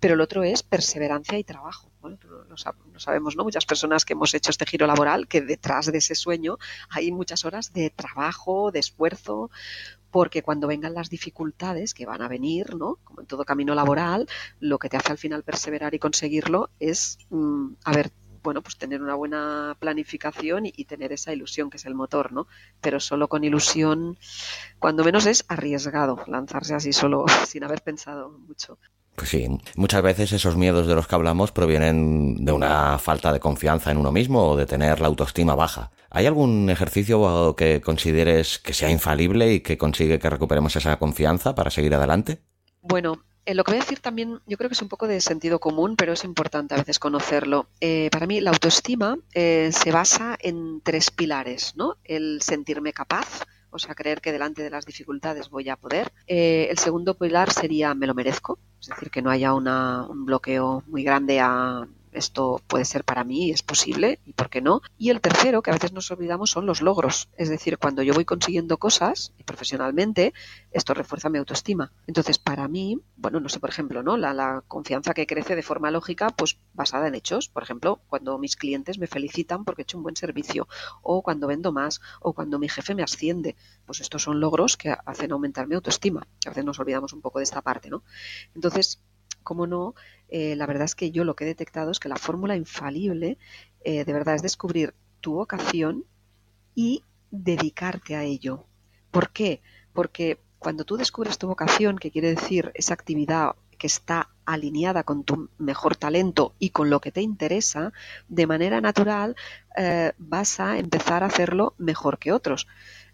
[0.00, 1.91] pero el otro es perseverancia y trabajo.
[2.02, 2.56] Bueno, lo,
[2.98, 3.44] sabemos, ¿no?
[3.44, 6.58] Muchas personas que hemos hecho este giro laboral, que detrás de ese sueño
[6.90, 9.50] hay muchas horas de trabajo, de esfuerzo,
[10.10, 12.96] porque cuando vengan las dificultades que van a venir, ¿no?
[13.04, 17.18] Como en todo camino laboral, lo que te hace al final perseverar y conseguirlo es
[17.30, 18.10] mm, haber
[18.42, 22.48] bueno, pues tener una buena planificación y, tener esa ilusión que es el motor, ¿no?
[22.80, 24.18] Pero solo con ilusión,
[24.80, 28.78] cuando menos es arriesgado lanzarse así solo sin haber pensado mucho.
[29.14, 29.46] Pues sí,
[29.76, 33.98] muchas veces esos miedos de los que hablamos provienen de una falta de confianza en
[33.98, 35.90] uno mismo o de tener la autoestima baja.
[36.10, 41.54] ¿Hay algún ejercicio que consideres que sea infalible y que consigue que recuperemos esa confianza
[41.54, 42.40] para seguir adelante?
[42.80, 45.20] Bueno, eh, lo que voy a decir también, yo creo que es un poco de
[45.20, 47.66] sentido común, pero es importante a veces conocerlo.
[47.80, 51.96] Eh, para mí, la autoestima eh, se basa en tres pilares, ¿no?
[52.04, 56.12] El sentirme capaz, o sea, creer que delante de las dificultades voy a poder.
[56.26, 61.02] el segundo pilar sería me lo merezco, es decir, que no haya un bloqueo muy
[61.02, 64.82] grande a esto puede ser para mí, es posible, y por qué no.
[64.98, 67.28] Y el tercero, que a veces nos olvidamos, son los logros.
[67.36, 70.34] Es decir, cuando yo voy consiguiendo cosas, y profesionalmente,
[70.70, 71.92] esto refuerza mi autoestima.
[72.06, 74.16] Entonces, para mí, bueno, no sé, por ejemplo, ¿no?
[74.16, 77.48] La, la confianza que crece de forma lógica, pues basada en hechos.
[77.48, 80.68] Por ejemplo, cuando mis clientes me felicitan porque he hecho un buen servicio,
[81.02, 83.56] o cuando vendo más, o cuando mi jefe me asciende.
[83.86, 86.26] Pues estos son logros que hacen aumentar mi autoestima.
[86.46, 88.02] A veces nos olvidamos un poco de esta parte, ¿no?
[88.54, 89.00] Entonces,
[89.42, 89.94] cómo no,
[90.28, 93.38] eh, la verdad es que yo lo que he detectado es que la fórmula infalible
[93.84, 96.04] eh, de verdad es descubrir tu vocación
[96.74, 98.64] y dedicarte a ello.
[99.10, 99.60] ¿Por qué?
[99.92, 105.24] Porque cuando tú descubres tu vocación, que quiere decir esa actividad que está alineada con
[105.24, 107.92] tu mejor talento y con lo que te interesa,
[108.28, 109.34] de manera natural
[109.76, 112.68] eh, vas a empezar a hacerlo mejor que otros.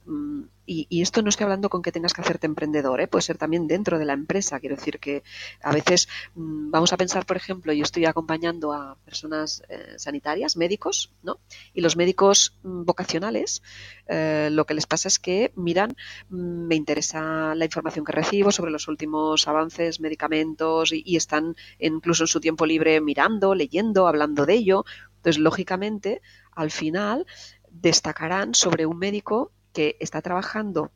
[0.08, 3.08] Mm, y, esto no estoy hablando con que tengas que hacerte emprendedor, ¿eh?
[3.08, 4.58] puede ser también dentro de la empresa.
[4.58, 5.22] Quiero decir que
[5.62, 10.56] a veces mm, vamos a pensar, por ejemplo, yo estoy acompañando a personas eh, sanitarias,
[10.56, 11.40] médicos, ¿no?
[11.74, 13.62] Y los médicos mm, vocacionales,
[14.06, 15.94] eh, lo que les pasa es que miran,
[16.30, 22.24] me interesa la información que recibo sobre los últimos avances, medicamentos, y, y están incluso
[22.24, 24.84] en su tiempo libre mirando, leyendo, hablando de ello.
[25.16, 27.26] Entonces, lógicamente, al final
[27.70, 30.90] destacarán sobre un médico que está trabajando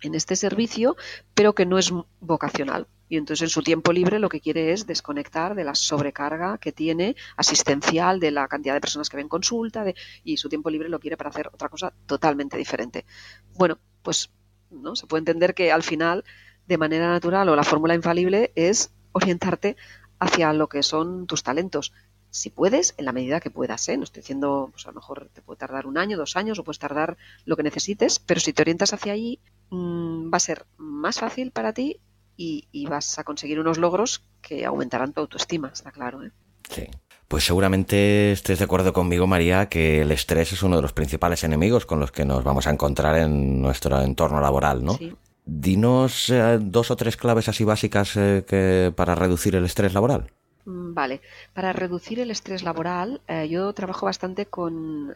[0.00, 0.96] en este servicio,
[1.34, 2.86] pero que no es vocacional.
[3.10, 6.72] Y entonces en su tiempo libre lo que quiere es desconectar de la sobrecarga que
[6.72, 9.84] tiene asistencial, de la cantidad de personas que ven consulta,
[10.24, 13.04] y su tiempo libre lo quiere para hacer otra cosa totalmente diferente.
[13.52, 14.30] Bueno, pues
[14.70, 16.24] no se puede entender que al final,
[16.66, 19.76] de manera natural o la fórmula infalible es orientarte
[20.18, 21.92] hacia lo que son tus talentos
[22.30, 23.88] si puedes, en la medida que puedas.
[23.88, 23.96] ¿eh?
[23.96, 26.64] No estoy diciendo, pues a lo mejor te puede tardar un año, dos años, o
[26.64, 30.66] puedes tardar lo que necesites, pero si te orientas hacia allí, mm, va a ser
[30.76, 32.00] más fácil para ti
[32.36, 36.22] y, vas a conseguir unos logros que aumentarán tu autoestima, está claro.
[36.22, 36.30] ¿eh?
[36.70, 36.86] Sí.
[37.28, 41.42] Pues seguramente estés de acuerdo conmigo, María, que el estrés es uno de los principales
[41.42, 44.94] enemigos con los que nos vamos a encontrar en nuestro entorno laboral, ¿no?
[44.94, 45.12] Sí.
[45.44, 50.30] Dinos eh, dos o tres claves así básicas que, para reducir el estrés laboral.
[50.66, 51.20] Mm, vale,
[51.54, 55.14] para reducir el estrés laboral, eh, yo trabajo bastante con,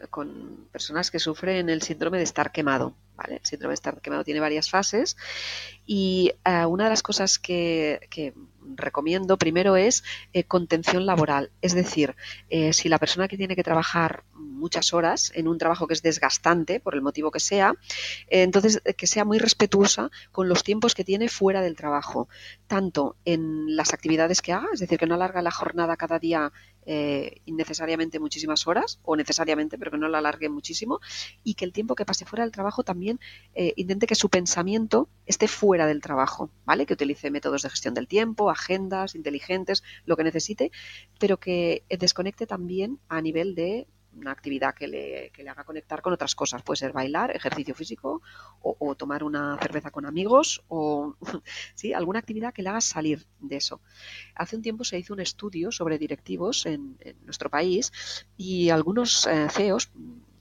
[0.71, 2.95] personas que sufren el síndrome de estar quemado.
[3.17, 3.35] ¿vale?
[3.35, 5.17] El síndrome de estar quemado tiene varias fases
[5.85, 8.33] y eh, una de las cosas que,
[8.77, 10.03] recomiendo primero es
[10.33, 11.51] eh, contención laboral.
[11.61, 12.15] Es decir,
[12.71, 16.79] si la persona que tiene que trabajar muchas horas en un trabajo que es desgastante,
[16.79, 17.73] por el motivo que sea,
[18.27, 22.27] entonces que sea muy respetuosa con los tiempos que tiene fuera del trabajo,
[22.67, 26.51] tanto en las actividades que haga, es decir, que no alarga la jornada cada día
[26.85, 30.99] eh, innecesariamente muchísimas horas, o necesariamente, pero que no la alargue muchísimo,
[31.43, 33.19] y que el tiempo que pase fuera del trabajo también
[33.53, 36.85] eh, intente que su pensamiento esté fuera del trabajo, ¿vale?
[36.85, 40.71] Que utilice métodos de gestión del tiempo, agendas inteligentes, lo que necesite,
[41.19, 46.01] pero que desconecte también a nivel de una actividad que le, que le, haga conectar
[46.01, 46.61] con otras cosas.
[46.61, 48.21] Puede ser bailar, ejercicio físico
[48.61, 51.15] o, tomar una cerveza con amigos o
[51.75, 51.93] ¿sí?
[51.93, 53.81] alguna actividad que le haga salir de eso.
[54.35, 57.91] Hace un tiempo se hizo un estudio sobre directivos en, nuestro país
[58.37, 59.91] y algunos eh, CEOs,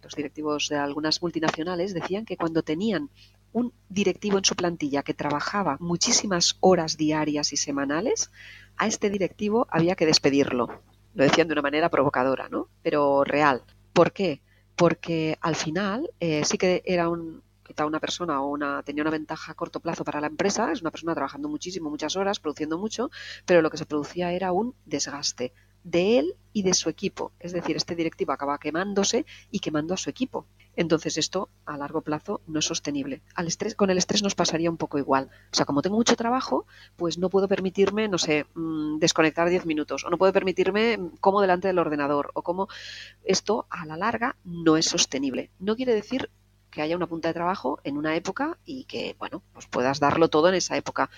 [0.03, 3.11] los directivos de algunas multinacionales, decían que cuando tenían
[3.53, 8.31] un directivo en su plantilla que trabajaba muchísimas horas diarias y semanales,
[8.77, 10.83] a este directivo había que despedirlo
[11.15, 12.69] lo decían de una manera provocadora, ¿no?
[12.83, 13.63] Pero real.
[13.93, 14.43] ¿Por qué?
[14.77, 17.43] Porque al final eh, sí que era un,
[17.87, 20.91] una persona o una, tenía una ventaja a corto plazo para la empresa, es una
[20.91, 23.11] persona trabajando muchísimo, muchas horas, produciendo mucho,
[23.47, 25.53] pero lo que se producía era un desgaste
[25.83, 27.33] de él y de su equipo.
[27.41, 30.47] Es decir, este directivo acaba quemándose y quemando a su equipo.
[30.77, 33.23] Entonces esto a largo plazo no es sostenible.
[33.35, 35.31] Al estrés, con el estrés nos pasaría un poco igual.
[35.53, 36.67] O sea, como tengo mucho trabajo,
[36.97, 41.17] pues no puedo permitirme, no sé, mm, desconectar 10 minutos o no puedo permitirme mm,
[41.21, 42.69] como delante del ordenador o como
[43.25, 45.51] esto a la larga no es sostenible.
[45.59, 46.31] No quiere decir
[46.71, 50.29] que haya una punta de trabajo en una época y que, bueno, pues puedas darlo
[50.29, 51.11] todo en esa época.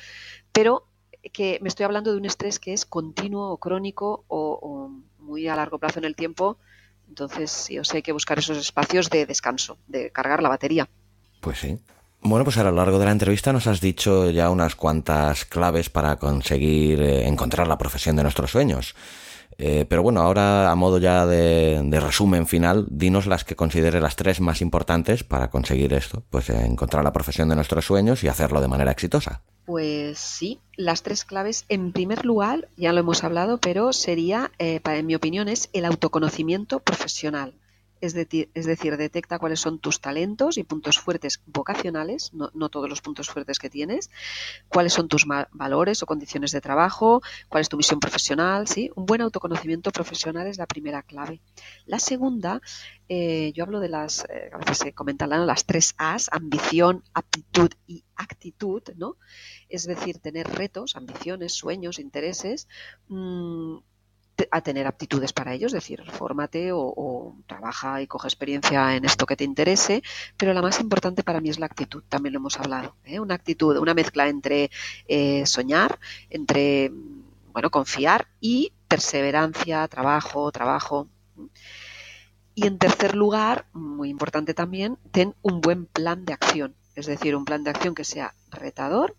[0.52, 0.86] Pero
[1.32, 5.54] que me estoy hablando de un estrés que es continuo o crónico o, muy a
[5.54, 6.58] largo plazo en el tiempo.
[7.12, 10.88] Entonces, sí, o sea, hay que buscar esos espacios de descanso, de cargar la batería.
[11.42, 11.78] Pues sí.
[12.22, 15.90] Bueno, pues a lo largo de la entrevista nos has dicho ya unas cuantas claves
[15.90, 18.94] para conseguir eh, encontrar la profesión de nuestros sueños.
[19.58, 24.16] Eh, pero bueno, ahora a modo ya de, resumen final, dinos las que considere las
[24.16, 28.60] tres más importantes para conseguir esto, pues encontrar la profesión de nuestros sueños y hacerlo
[28.60, 29.42] de manera exitosa.
[29.64, 34.80] Pues sí, las tres claves, en primer lugar, ya lo hemos hablado, pero sería, eh,
[34.84, 37.54] en mi opinión, es el autoconocimiento profesional
[38.02, 43.28] es, decir, detecta cuáles son tus talentos y puntos fuertes vocacionales, no, todos los puntos
[43.28, 44.10] fuertes que tienes,
[44.68, 48.90] cuáles son tus valores o condiciones de trabajo, cuál es tu misión profesional, ¿sí?
[48.96, 51.40] Un buen autoconocimiento profesional es la primera clave.
[51.86, 52.60] La segunda,
[53.08, 57.70] eh, yo hablo de las, eh, a veces se comentan las tres A's, ambición, aptitud
[57.86, 59.16] y actitud, ¿no?
[59.68, 62.66] Es decir, tener retos, ambiciones, sueños, intereses,
[64.50, 69.26] a tener aptitudes para ellos, es decir, fórmate o, trabaja y coge experiencia en esto
[69.26, 70.02] que te interese,
[70.36, 73.20] pero la más importante para mí es la actitud, también lo hemos hablado, ¿eh?
[73.20, 74.70] una actitud, una mezcla entre
[75.06, 75.98] eh, soñar,
[76.30, 76.92] entre
[77.52, 81.08] bueno, confiar y perseverancia, trabajo, trabajo.
[82.54, 87.34] Y en tercer lugar, muy importante también, ten un buen plan de acción, es decir,
[87.34, 89.16] un plan de acción que sea retador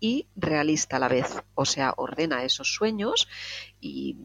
[0.00, 1.42] y realista a la vez.
[1.54, 3.28] O sea, ordena esos sueños
[3.80, 4.16] y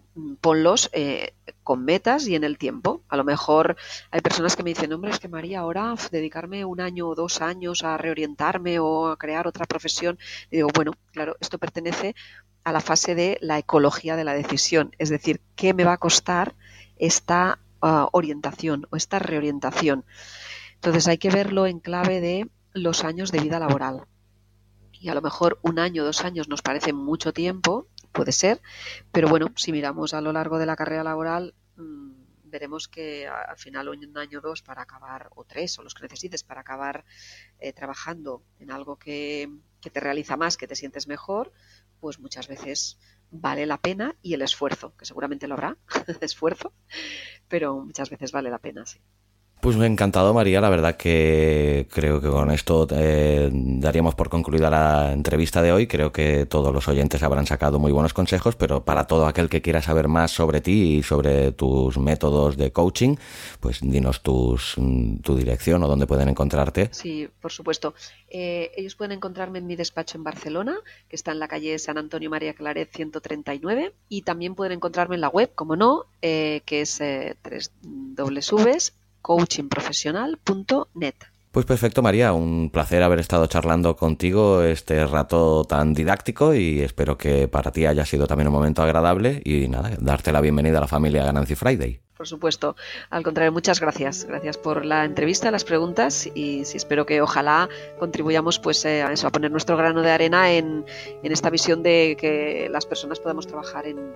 [0.41, 3.03] ponlos eh, con metas y en el tiempo.
[3.09, 3.76] A lo mejor
[4.09, 7.41] hay personas que me dicen, hombre, es que María, ahora dedicarme un año o dos
[7.41, 10.17] años a reorientarme o a crear otra profesión.
[10.49, 12.15] Y digo, bueno, claro, esto pertenece
[12.63, 14.95] a la fase de la ecología de la decisión.
[14.97, 16.55] Es decir, ¿qué me va a costar
[16.97, 20.05] esta ah, orientación o esta reorientación?
[20.76, 24.05] Entonces hay que verlo en clave de los años de vida laboral
[25.06, 28.60] y a lo mejor un año, dos años nos parece mucho tiempo, puede ser,
[29.12, 32.12] pero bueno, si miramos a lo largo de la carrera laboral, mm,
[32.45, 36.01] veremos que al final un año o dos para acabar, o tres, o los que
[36.01, 37.06] necesites para acabar
[37.60, 39.47] eh, trabajando en algo que,
[39.80, 41.51] que te realiza más, que te sientes mejor,
[41.99, 42.97] pues muchas veces
[43.30, 45.78] vale la pena y el esfuerzo, que seguramente lo habrá,
[46.20, 46.74] esfuerzo,
[47.47, 48.99] pero muchas veces vale la pena, sí.
[49.62, 50.62] Pues me ha encantado, María.
[50.62, 55.88] La verdad que creo que con esto eh, daríamos por concluida la entrevista de hoy.
[55.88, 59.64] Creo que todos los oyentes habrán sacado muy buenos consejos, pero para todo aquel que
[59.64, 63.16] quiera saber más sobre ti y sobre tus métodos de coaching,
[63.60, 64.76] pues dinos tus,
[65.24, 66.89] tu dirección o dónde pueden encontrarte.
[66.91, 67.95] Sí, por supuesto.
[68.30, 70.78] Eh, ellos pueden encontrarme en mi despacho en Barcelona,
[71.10, 75.22] que está en la calle San Antonio María Claret 139, y también pueden encontrarme en
[75.22, 77.72] la web, como no, eh, que es eh, 3
[79.26, 81.15] coachingprofesional.net.
[81.51, 82.32] Pues perfecto, María.
[82.34, 87.88] Un placer haber estado charlando contigo este rato tan didáctico y espero que para ti
[87.88, 91.55] haya sido también un momento agradable y nada, darte la bienvenida a la familia Ganancy
[91.55, 92.05] Friday.
[92.18, 92.76] Por supuesto.
[93.09, 94.26] Al contrario, muchas gracias.
[94.26, 99.11] Gracias por la entrevista, las preguntas y sí, espero que ojalá contribuyamos pues eh, a
[99.11, 100.86] eso, a poner nuestro grano de arena en,
[101.24, 104.13] esta visión de que las personas podamos trabajar en,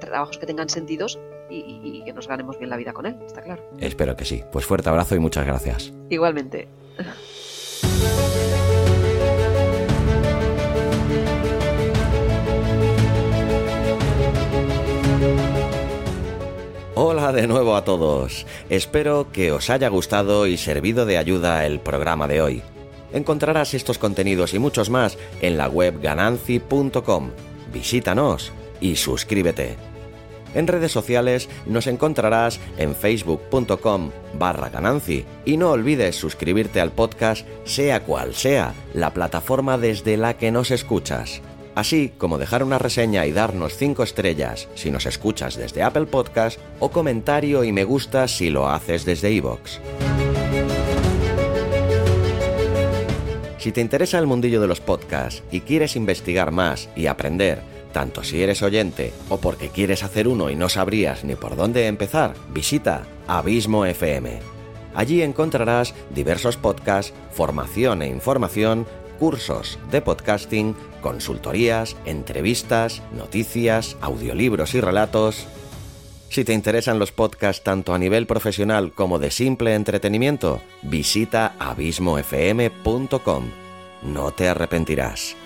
[0.00, 1.18] trabajos que tengan sentidos
[1.50, 3.62] y, que nos ganemos bien la vida con él, está claro.
[3.78, 4.42] Espero que sí.
[4.52, 5.92] Pues fuerte abrazo y muchas gracias.
[6.10, 6.68] Igualmente.
[17.06, 18.46] Hola de nuevo a todos.
[18.70, 22.62] Espero que os haya gustado y servido de ayuda el programa de hoy.
[23.12, 27.30] Encontrarás estos contenidos y muchos más en la web gananci.com.
[27.74, 29.76] Visítanos y suscríbete.
[30.54, 37.46] En redes sociales nos encontrarás en facebook.com barra Gananci y no olvides suscribirte al podcast
[37.64, 41.42] sea cual sea la plataforma desde la que nos escuchas.
[41.74, 46.60] Así como dejar una reseña y darnos 5 estrellas si nos escuchas desde Apple Podcast
[46.78, 49.78] o comentario y me gusta si lo haces desde iVoox.
[53.58, 57.62] Si te interesa el mundillo de los podcasts y quieres investigar más y aprender
[57.94, 61.86] tanto si eres oyente o porque quieres hacer uno y no sabrías ni por dónde
[61.86, 64.40] empezar, visita Abismo FM.
[64.94, 68.86] Allí encontrarás diversos podcasts, formación e información,
[69.18, 75.46] cursos de podcasting, consultorías, entrevistas, noticias, audiolibros y relatos.
[76.30, 83.44] Si te interesan los podcasts tanto a nivel profesional como de simple entretenimiento, visita abismofm.com.
[84.02, 85.36] No te arrepentirás.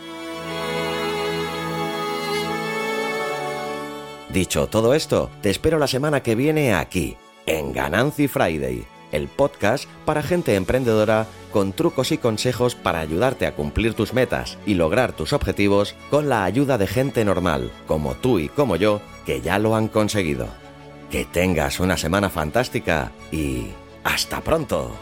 [4.30, 7.16] Dicho todo esto, te espero la semana que viene aquí,
[7.46, 13.55] en Ganancy Friday, el podcast para gente emprendedora con trucos y consejos para ayudarte a
[13.55, 18.38] cumplir tus metas y lograr tus objetivos con la ayuda de gente normal, como tú
[18.38, 20.49] y como yo, que ya lo han conseguido.
[21.11, 23.68] Que tengas una semana fantástica y...
[24.05, 24.92] ¡Hasta pronto!